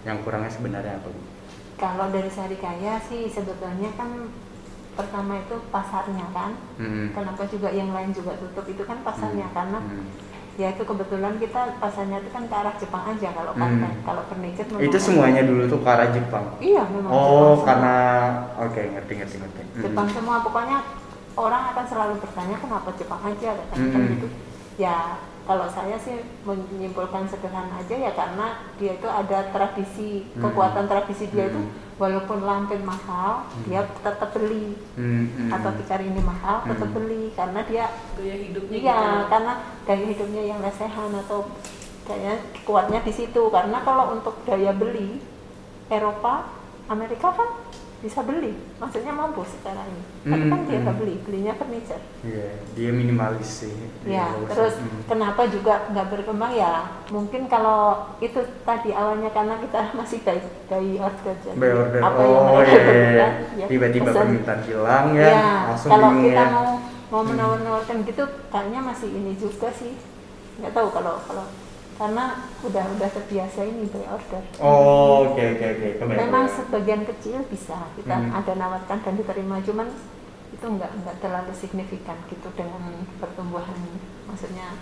Yang 0.04 0.18
kurangnya 0.28 0.52
sebenarnya 0.52 0.96
apa 1.00 1.10
bu? 1.12 1.22
kalau 1.80 2.12
dari 2.12 2.28
Sarikaya 2.28 3.00
sih 3.00 3.32
sebetulnya 3.32 3.88
kan 3.96 4.28
pertama 5.00 5.40
itu 5.40 5.56
pasarnya 5.70 6.28
kan. 6.30 6.52
Hmm. 6.76 7.08
Kenapa 7.10 7.48
juga 7.48 7.72
yang 7.72 7.90
lain 7.90 8.12
juga 8.12 8.36
tutup 8.36 8.68
itu 8.68 8.84
kan 8.84 9.00
pasarnya 9.00 9.48
Hmm. 9.48 9.56
karena 9.56 9.80
Hmm. 9.80 10.04
ya 10.56 10.68
itu 10.70 10.84
kebetulan 10.84 11.40
kita 11.40 11.80
pasarnya 11.80 12.20
itu 12.20 12.30
kan 12.30 12.44
ke 12.44 12.52
arah 12.54 12.76
Jepang 12.76 13.04
aja 13.08 13.28
kalau 13.32 13.52
Hmm. 13.52 13.62
karpet 13.80 13.94
kalau 14.04 14.22
furniture 14.28 14.68
Itu 14.78 14.98
semuanya 15.00 15.42
dulu 15.42 15.64
tuh 15.66 15.80
ke 15.80 15.88
arah 15.88 16.10
Jepang. 16.12 16.46
iya 16.60 16.84
memang 16.86 17.08
Oh, 17.10 17.24
Jepang 17.56 17.64
karena 17.66 17.96
oke 18.60 18.82
ngerti 18.92 19.14
ngerti 19.16 19.36
ngerti. 19.40 19.62
Hmm. 19.64 19.82
Jepang 19.82 20.08
semua 20.12 20.36
pokoknya 20.42 20.78
orang 21.34 21.64
akan 21.72 21.86
selalu 21.88 22.14
bertanya 22.20 22.56
kenapa 22.60 22.90
Jepang 22.94 23.22
aja 23.24 23.50
katanya 23.56 23.88
kan 23.88 24.02
Hmm. 24.04 24.12
gitu 24.12 24.28
ya 24.78 24.98
kalau 25.50 25.66
saya 25.66 25.98
sih 25.98 26.14
menyimpulkan 26.46 27.26
sederhana 27.26 27.82
aja 27.82 27.96
ya 27.98 28.14
karena 28.14 28.48
dia 28.78 28.94
itu 28.94 29.10
ada 29.10 29.50
tradisi 29.50 30.30
Hmm. 30.38 30.46
kekuatan 30.46 30.86
tradisi 30.86 31.26
dia 31.34 31.50
itu 31.50 31.58
Hmm. 31.58 31.74
walaupun 31.98 32.46
lampin 32.46 32.86
mahal 32.86 33.50
dia 33.66 33.82
tetap 33.82 34.30
beli 34.30 34.78
Hmm, 34.94 35.26
hmm. 35.26 35.50
atau 35.50 35.74
tikar 35.74 36.06
ini 36.06 36.22
mahal 36.22 36.62
tetap 36.70 36.94
Hmm. 36.94 36.98
beli 37.02 37.34
karena 37.34 37.66
dia 37.66 37.90
gaya 38.14 38.36
hidupnya 38.38 38.78
iya 38.78 38.94
gitu. 38.94 39.26
karena 39.26 39.54
gaya 39.84 40.06
hidupnya 40.06 40.44
yang 40.46 40.60
lesehan 40.62 41.12
atau 41.18 41.40
kayaknya 42.06 42.36
kuatnya 42.62 43.00
di 43.02 43.10
situ 43.10 43.42
karena 43.50 43.82
kalau 43.82 44.14
untuk 44.14 44.38
daya 44.46 44.70
beli 44.70 45.18
Eropa 45.90 46.46
Amerika 46.86 47.34
kan 47.34 47.50
bisa 48.00 48.24
beli 48.24 48.56
maksudnya 48.76 49.12
mampu 49.12 49.44
sekarang 49.44 49.84
ini 49.86 50.04
tapi 50.24 50.44
kan 50.46 50.58
Hmm, 50.58 50.68
dia 50.68 50.78
nggak 50.80 50.90
hmm. 50.90 51.02
beli 51.04 51.16
belinya 51.20 51.54
furniture 51.54 52.04
Iya, 52.20 52.48
dia 52.74 52.90
minimalis 52.92 53.50
sih. 53.60 53.76
Ya 54.04 54.28
bagus. 54.30 54.48
terus 54.50 54.74
Hmm. 54.78 55.04
kenapa 55.06 55.42
juga 55.48 55.84
nggak 55.88 56.08
berkembang 56.10 56.54
ya 56.54 56.74
mungkin 57.10 57.42
kalau 57.46 57.80
itu 58.18 58.38
tadi 58.64 58.92
awalnya 58.92 59.28
karena 59.30 59.60
kita 59.60 59.80
masih 60.00 60.20
by, 60.22 60.40
by 60.66 60.86
order 60.98 61.36
jadi 61.42 61.56
By 61.56 61.72
order. 61.74 62.00
apa 62.00 62.22
yang 62.22 62.32
oh 62.34 62.44
mereka 62.54 62.64
iya, 62.66 62.80
iya. 62.80 62.88
berikan 62.88 63.32
ya 63.54 63.66
Tiba-tiba 63.68 64.10
permintaan 64.14 64.62
hilang 64.64 65.06
ya, 65.14 65.28
Ya, 65.28 65.48
langsung 65.68 65.90
kalau 65.90 66.08
bingung 66.10 66.24
kita 66.26 66.40
ya. 66.40 66.48
mau 66.50 66.70
mau 67.10 67.20
Hmm. 67.20 67.30
menawar-nawarkan 67.30 67.98
gitu 68.06 68.24
kayaknya 68.48 68.80
masih 68.80 69.10
ini 69.10 69.34
juga 69.34 69.68
sih 69.72 69.94
nggak 70.56 70.72
tahu 70.72 70.88
kalau 70.90 71.20
kalau 71.22 71.44
karena 72.00 72.26
udah 72.64 72.86
udah 72.96 73.10
terbiasa 73.12 73.60
ini 73.62 73.84
by 73.86 74.08
order 74.08 74.40
Oh, 74.58 75.30
oke 75.30 75.44
oke 75.54 75.66
oke. 75.70 75.88
Memang 76.08 76.48
sebagian 76.48 77.04
kecil 77.06 77.44
bisa 77.46 77.76
kita 77.94 78.16
Hmm. 78.16 78.32
ada 78.34 78.56
nawarkan 78.56 79.04
dan 79.04 79.14
diterima 79.14 79.60
cuman 79.60 79.92
itu 80.50 80.66
nggak 80.66 80.92
nggak 80.98 81.16
terlalu 81.20 81.54
signifikan 81.54 82.18
gitu 82.26 82.50
dengan 82.52 82.82
pertumbuhan 83.16 83.76
maksudnya 84.26 84.76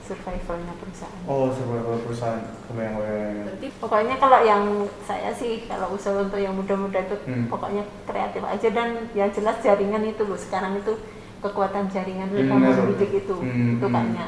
survivalnya 0.00 0.72
perusahaan 0.78 1.20
Oh, 1.24 1.48
sebuah 1.50 2.00
perusahaan. 2.00 2.40
Kebayang 2.64 2.94
kebayang. 2.94 3.36
berarti 3.44 3.68
pokoknya 3.76 4.14
kalau 4.16 4.40
yang 4.42 4.62
saya 5.02 5.30
sih 5.32 5.64
kalau 5.64 5.92
usaha 5.92 6.16
untuk 6.16 6.38
yang 6.38 6.52
muda-muda 6.52 7.00
itu 7.00 7.16
Hmm. 7.24 7.48
pokoknya 7.48 7.82
kreatif 8.04 8.42
aja 8.42 8.68
dan 8.70 8.88
yang 9.12 9.28
jelas 9.28 9.56
jaringan 9.58 10.04
itu 10.04 10.22
loh 10.22 10.36
sekarang 10.36 10.76
itu 10.76 10.92
kekuatan 11.38 11.88
jaringan 11.88 12.28
kita 12.28 12.50
Hmm, 12.50 12.62
mendidik 12.62 13.10
itu 13.18 13.36
Hmm, 13.36 13.76
itu 13.76 13.86
hmm. 13.86 13.94
kayaknya 13.94 14.26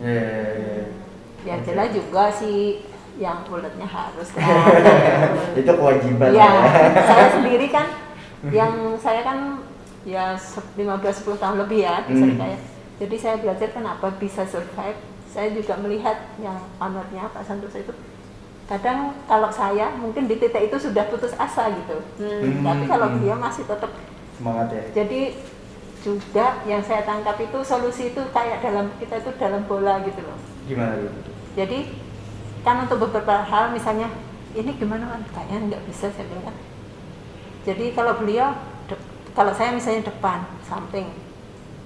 Iya, 0.00 0.24
iya, 0.24 0.50
iya. 0.56 0.84
Ya 1.42 1.56
jelas 1.60 1.88
juga 1.90 2.28
sih 2.30 2.84
yang 3.16 3.44
uletnya 3.46 3.84
harus 3.84 4.28
Itu 5.60 5.72
kewajiban 5.72 6.30
ya 6.32 6.40
ya. 6.40 6.52
saya 7.04 7.26
sendiri 7.32 7.68
kan 7.68 7.86
yang 8.58 8.72
saya 8.96 9.20
kan 9.20 9.60
ya 10.02 10.32
15-10 10.32 11.36
tahun 11.36 11.56
lebih 11.60 11.84
ya 11.84 12.04
di 12.04 12.12
Hmm. 12.12 12.20
Serikaya 12.22 12.58
jadi 12.96 13.16
saya 13.16 13.36
belajar 13.36 13.68
kenapa 13.70 14.06
bisa 14.16 14.44
survive 14.44 14.96
saya 15.26 15.48
juga 15.50 15.76
melihat 15.76 16.16
yang 16.38 16.56
ownernya 16.76 17.28
Pak 17.30 17.44
Santoso 17.44 17.78
itu 17.78 17.92
kadang 18.66 19.12
kalau 19.26 19.50
saya 19.50 19.90
mungkin 19.94 20.24
di 20.24 20.36
titik 20.36 20.70
itu 20.70 20.76
sudah 20.78 21.04
putus 21.06 21.34
asa 21.34 21.68
gitu 21.70 21.96
Hmm. 22.16 22.62
tapi 22.62 22.84
kalau 22.86 23.08
Hmm. 23.08 23.20
dia 23.20 23.34
masih 23.34 23.64
tetap 23.64 23.90
Semangat 24.34 24.68
ya. 24.70 24.82
jadi 24.94 25.20
juga 26.00 26.46
yang 26.64 26.80
saya 26.80 27.04
tangkap 27.04 27.36
itu 27.36 27.60
solusi 27.60 28.08
itu 28.08 28.22
kayak 28.32 28.64
dalam 28.64 28.88
kita 28.96 29.20
itu 29.20 29.30
dalam 29.36 29.60
bola 29.64 30.00
gitu 30.00 30.24
loh 30.24 30.38
Gimana 30.70 30.94
dulu? 30.94 31.10
jadi 31.50 31.78
kan 32.62 32.76
untuk 32.80 33.02
beberapa 33.02 33.42
hal 33.42 33.70
misalnya 33.70 34.06
ini 34.52 34.70
gimana 34.72 35.02
kan 35.08 35.20
kayaknya 35.28 35.58
nggak 35.68 35.82
bisa 35.84 36.06
saya 36.08 36.24
bilang 36.24 36.46
kan 36.46 36.56
jadi 37.62 37.90
kalau 37.90 38.12
beliau 38.16 38.54
de- 38.86 39.02
kalau 39.30 39.50
saya 39.50 39.70
misalnya 39.70 40.06
depan 40.06 40.38
samping 40.62 41.10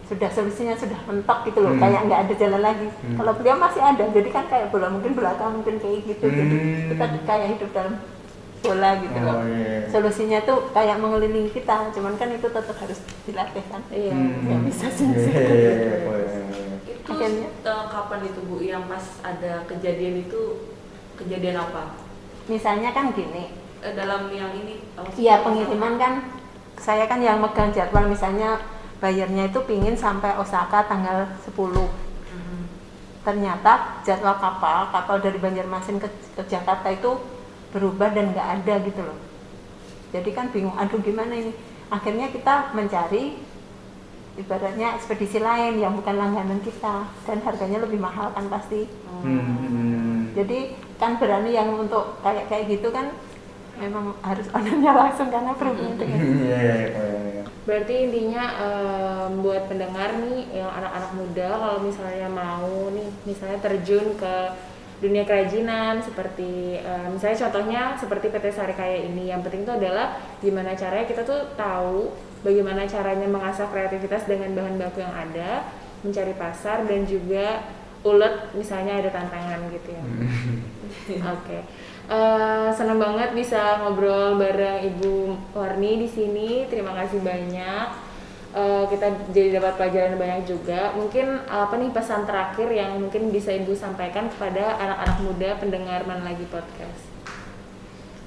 sudah 0.04 0.28
solusinya 0.28 0.74
sudah 0.74 1.00
mentok 1.02 1.48
gitu 1.48 1.58
loh 1.58 1.72
Hmm. 1.72 1.80
kayak 1.80 2.00
nggak 2.04 2.20
ada 2.22 2.34
jalan 2.34 2.60
lagi 2.60 2.88
Hmm. 2.92 3.16
kalau 3.16 3.32
beliau 3.32 3.56
masih 3.56 3.80
ada 3.80 4.04
jadi 4.06 4.28
kan 4.30 4.44
kayak 4.46 4.68
bola 4.68 4.88
mungkin 4.88 5.12
belakang 5.14 5.50
mungkin 5.54 5.74
kayak 5.78 5.98
gitu 6.04 6.26
jadi 6.26 6.56
Hmm. 6.60 6.88
kita 6.92 7.04
kayak 7.24 7.46
hidup 7.56 7.70
dalam 7.72 7.94
bola 8.60 8.90
gitu 8.96 9.18
loh 9.18 9.36
Oh, 9.38 9.44
iya. 9.46 9.88
solusinya 9.88 10.38
tuh 10.42 10.72
kayak 10.72 10.96
mengelilingi 10.96 11.52
kita 11.52 11.88
cuman 11.90 12.16
kan 12.16 12.28
itu 12.28 12.46
tetap 12.46 12.72
harus 12.74 12.96
dilatih 13.24 13.64
kan 13.66 13.80
Iya. 13.88 14.12
Hmm. 14.12 14.40
nggak 14.42 14.60
bisa 14.66 14.86
sih 14.88 15.08
Iya, 15.08 15.20
iya, 15.46 15.72
iya. 15.72 15.96
Oh, 16.04 16.16
itu 17.04 17.12
Akhirnya. 17.12 17.48
eh, 17.52 17.84
kapan 17.86 18.20
itu 18.24 18.40
bu 18.48 18.56
yang 18.58 18.88
pas 18.88 19.04
ada 19.20 19.60
kejadian 19.68 20.24
itu? 20.24 20.72
Kejadian 21.14 21.60
apa? 21.60 21.92
Misalnya 22.48 22.90
kan 22.90 23.12
gini. 23.12 23.52
Eh, 23.84 23.92
dalam 23.92 24.32
yang 24.32 24.48
ini 24.56 24.80
oh, 24.96 25.04
Iya 25.12 25.44
pengiriman 25.44 26.00
kan. 26.00 26.12
Saya 26.74 27.04
kan 27.04 27.20
yang 27.20 27.38
megang 27.38 27.70
jadwal 27.70 28.08
misalnya 28.08 28.56
bayarnya 28.98 29.46
itu 29.46 29.60
pingin 29.62 29.94
sampai 29.94 30.32
Osaka 30.34 30.88
tanggal 30.88 31.28
10 31.44 31.86
Mhm. 32.32 32.60
ternyata 33.22 34.00
jadwal 34.02 34.34
kapal 34.36 34.88
kapal 34.88 35.20
dari 35.20 35.36
Banjarmasin 35.36 36.00
ke, 36.00 36.08
ke 36.34 36.42
Jakarta 36.44 36.88
itu 36.88 37.20
berubah 37.70 38.10
dan 38.10 38.32
nggak 38.32 38.48
ada 38.58 38.74
gitu 38.82 39.00
loh. 39.00 39.18
Jadi 40.10 40.30
kan 40.32 40.48
bingung 40.50 40.74
aduh 40.74 40.98
gimana 40.98 41.36
ini? 41.36 41.52
Akhirnya 41.90 42.32
kita 42.32 42.72
mencari 42.72 43.38
ibaratnya 44.34 44.98
ekspedisi 44.98 45.38
lain 45.38 45.78
yang 45.78 45.94
bukan 45.94 46.14
langganan 46.14 46.58
kita 46.60 47.06
dan 47.24 47.38
harganya 47.40 47.78
lebih 47.82 47.98
mahal 47.98 48.34
kan 48.34 48.46
pasti 48.50 48.86
Hmm, 49.24 49.40
hmm. 49.40 50.36
jadi 50.36 50.76
kan 51.00 51.16
berani 51.16 51.56
yang 51.56 51.72
untuk 51.72 52.20
kayak 52.20 52.44
kayak 52.44 52.76
gitu 52.76 52.92
kan 52.92 53.08
memang 53.74 54.12
harus 54.20 54.44
ownernya 54.52 54.92
langsung 55.00 55.32
karena 55.32 55.56
berhubungan 55.56 55.96
dengan 56.00 56.18
Iya, 56.20 56.58
iya, 56.60 56.74
iya, 56.84 57.08
iya. 57.32 57.42
Berarti 57.64 57.94
intinya 58.04 58.44
em, 58.60 59.40
buat 59.40 59.64
pendengar 59.64 60.20
nih 60.20 60.60
yang 60.60 60.68
anak-anak 60.68 61.12
muda 61.16 61.48
kalau 61.56 61.78
misalnya 61.80 62.28
mau 62.28 62.92
nih 62.92 63.08
misalnya 63.24 63.58
terjun 63.64 64.12
ke 64.20 64.34
dunia 65.00 65.24
kerajinan 65.24 66.04
seperti 66.04 66.84
em, 66.84 67.16
misalnya 67.16 67.48
contohnya 67.48 67.82
seperti 67.96 68.28
PT 68.28 68.46
Sarikaya 68.52 69.08
ini 69.08 69.32
yang 69.32 69.40
penting 69.40 69.64
itu 69.64 69.72
adalah 69.72 70.20
gimana 70.44 70.76
caranya 70.76 71.08
kita 71.08 71.24
tuh 71.24 71.48
tahu 71.56 72.12
bagaimana 72.44 72.84
caranya 72.84 73.26
mengasah 73.26 73.66
kreativitas 73.72 74.28
dengan 74.28 74.52
bahan 74.52 74.76
baku 74.76 75.00
yang 75.00 75.16
ada, 75.16 75.66
mencari 76.04 76.36
pasar 76.36 76.84
dan 76.84 77.08
juga 77.08 77.64
ulet 78.04 78.52
misalnya 78.52 79.00
ada 79.00 79.10
tantangan 79.10 79.64
gitu 79.72 79.88
ya. 79.96 80.04
Oke, 81.34 81.64
Eh, 82.04 82.68
senang 82.76 83.00
banget 83.00 83.32
bisa 83.32 83.80
ngobrol 83.80 84.36
bareng 84.36 84.84
Ibu 84.92 85.40
Warni 85.56 86.04
di 86.04 86.08
sini. 86.08 86.68
Terima 86.68 86.92
kasih 86.92 87.24
banyak. 87.24 87.86
Eh, 88.52 88.84
kita 88.92 89.08
jadi 89.32 89.56
dapat 89.56 89.80
pelajaran 89.80 90.20
banyak 90.20 90.44
juga. 90.44 90.92
Mungkin 90.92 91.48
apa 91.48 91.80
nih 91.80 91.90
pesan 91.96 92.28
terakhir 92.28 92.68
yang 92.68 93.00
mungkin 93.00 93.32
bisa 93.32 93.56
Ibu 93.56 93.72
sampaikan 93.72 94.28
kepada 94.28 94.76
anak-anak 94.76 95.18
muda 95.24 95.50
pendengar 95.56 96.04
mana 96.04 96.28
lagi 96.28 96.44
podcast? 96.52 97.08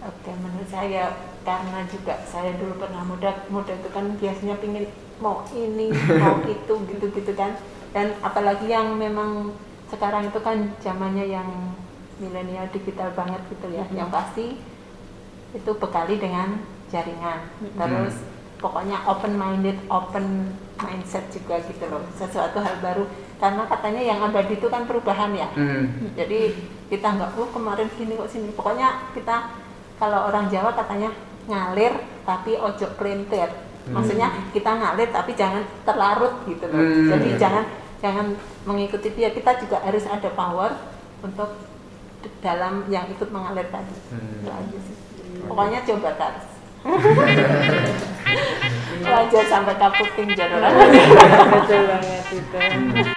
Oke, 0.01 0.33
menurut 0.33 0.69
saya 0.73 1.13
karena 1.47 1.79
juga 1.87 2.19
saya 2.27 2.51
dulu 2.59 2.75
pernah 2.75 3.07
muda, 3.07 3.31
muda 3.47 3.71
itu 3.71 3.87
kan 3.95 4.03
biasanya 4.19 4.59
pingin 4.59 4.83
mau 5.23 5.47
ini, 5.55 5.95
mau 6.19 6.43
itu, 6.59 6.73
gitu-gitu 6.91 7.31
kan. 7.39 7.55
Dan 7.95 8.11
apalagi 8.19 8.67
yang 8.67 8.99
memang 8.99 9.55
sekarang 9.87 10.27
itu 10.27 10.43
kan 10.43 10.75
zamannya 10.83 11.31
yang 11.31 11.47
milenial 12.19 12.67
digital 12.75 13.15
banget 13.15 13.39
gitu 13.47 13.71
ya. 13.71 13.87
Yang 13.95 14.09
pasti 14.11 14.45
itu 15.55 15.71
bekali 15.79 16.19
dengan 16.19 16.59
jaringan. 16.91 17.47
Terus 17.79 18.19
pokoknya 18.59 19.07
open 19.07 19.39
minded, 19.39 19.79
open 19.87 20.51
mindset 20.83 21.31
juga 21.31 21.63
gitu 21.63 21.87
loh. 21.87 22.03
Sesuatu 22.19 22.59
hal 22.59 22.75
baru. 22.83 23.07
Karena 23.39 23.63
katanya 23.71 24.03
yang 24.03 24.19
abadi 24.19 24.59
itu 24.59 24.67
kan 24.67 24.83
perubahan 24.83 25.31
ya. 25.31 25.47
Hmm. 25.55 26.11
Jadi 26.19 26.59
kita 26.91 27.07
nggak, 27.07 27.39
oh 27.39 27.47
kemarin 27.55 27.87
gini 27.95 28.19
kok 28.19 28.27
sini. 28.27 28.51
Pokoknya 28.51 29.15
kita 29.15 29.55
kalau 29.95 30.27
orang 30.27 30.51
Jawa 30.51 30.75
katanya 30.75 31.09
ngalir 31.47 31.95
tapi 32.27 32.59
ojo 32.59 32.85
pelintir. 32.99 33.47
Maksudnya 33.87 34.27
kita 34.51 34.67
ngalir 34.67 35.07
tapi 35.15 35.31
jangan 35.33 35.63
terlarut 35.87 36.43
gitu 36.43 36.67
loh. 36.67 36.75
Hmm. 36.75 37.07
Jadi 37.15 37.29
jangan 37.39 37.63
jangan 38.03 38.35
mengikuti 38.67 39.15
dia. 39.15 39.31
Kita 39.31 39.55
juga 39.63 39.79
harus 39.79 40.03
ada 40.05 40.27
power 40.35 40.75
untuk 41.23 41.55
dalam 42.43 42.83
yang 42.91 43.07
ikut 43.07 43.31
mengalir 43.31 43.71
tadi. 43.71 43.95
Hmm. 44.11 44.43
Itu 44.43 44.51
aja 44.51 44.77
sih. 44.83 44.95
Pokoknya 45.47 45.79
coba 45.87 46.09
terus. 46.19 46.47
Belajar 49.07 49.43
sampai 49.47 49.75
kapuk. 49.79 50.11
Betul 50.19 51.81
banget 51.87 52.25
itu. 52.35 52.59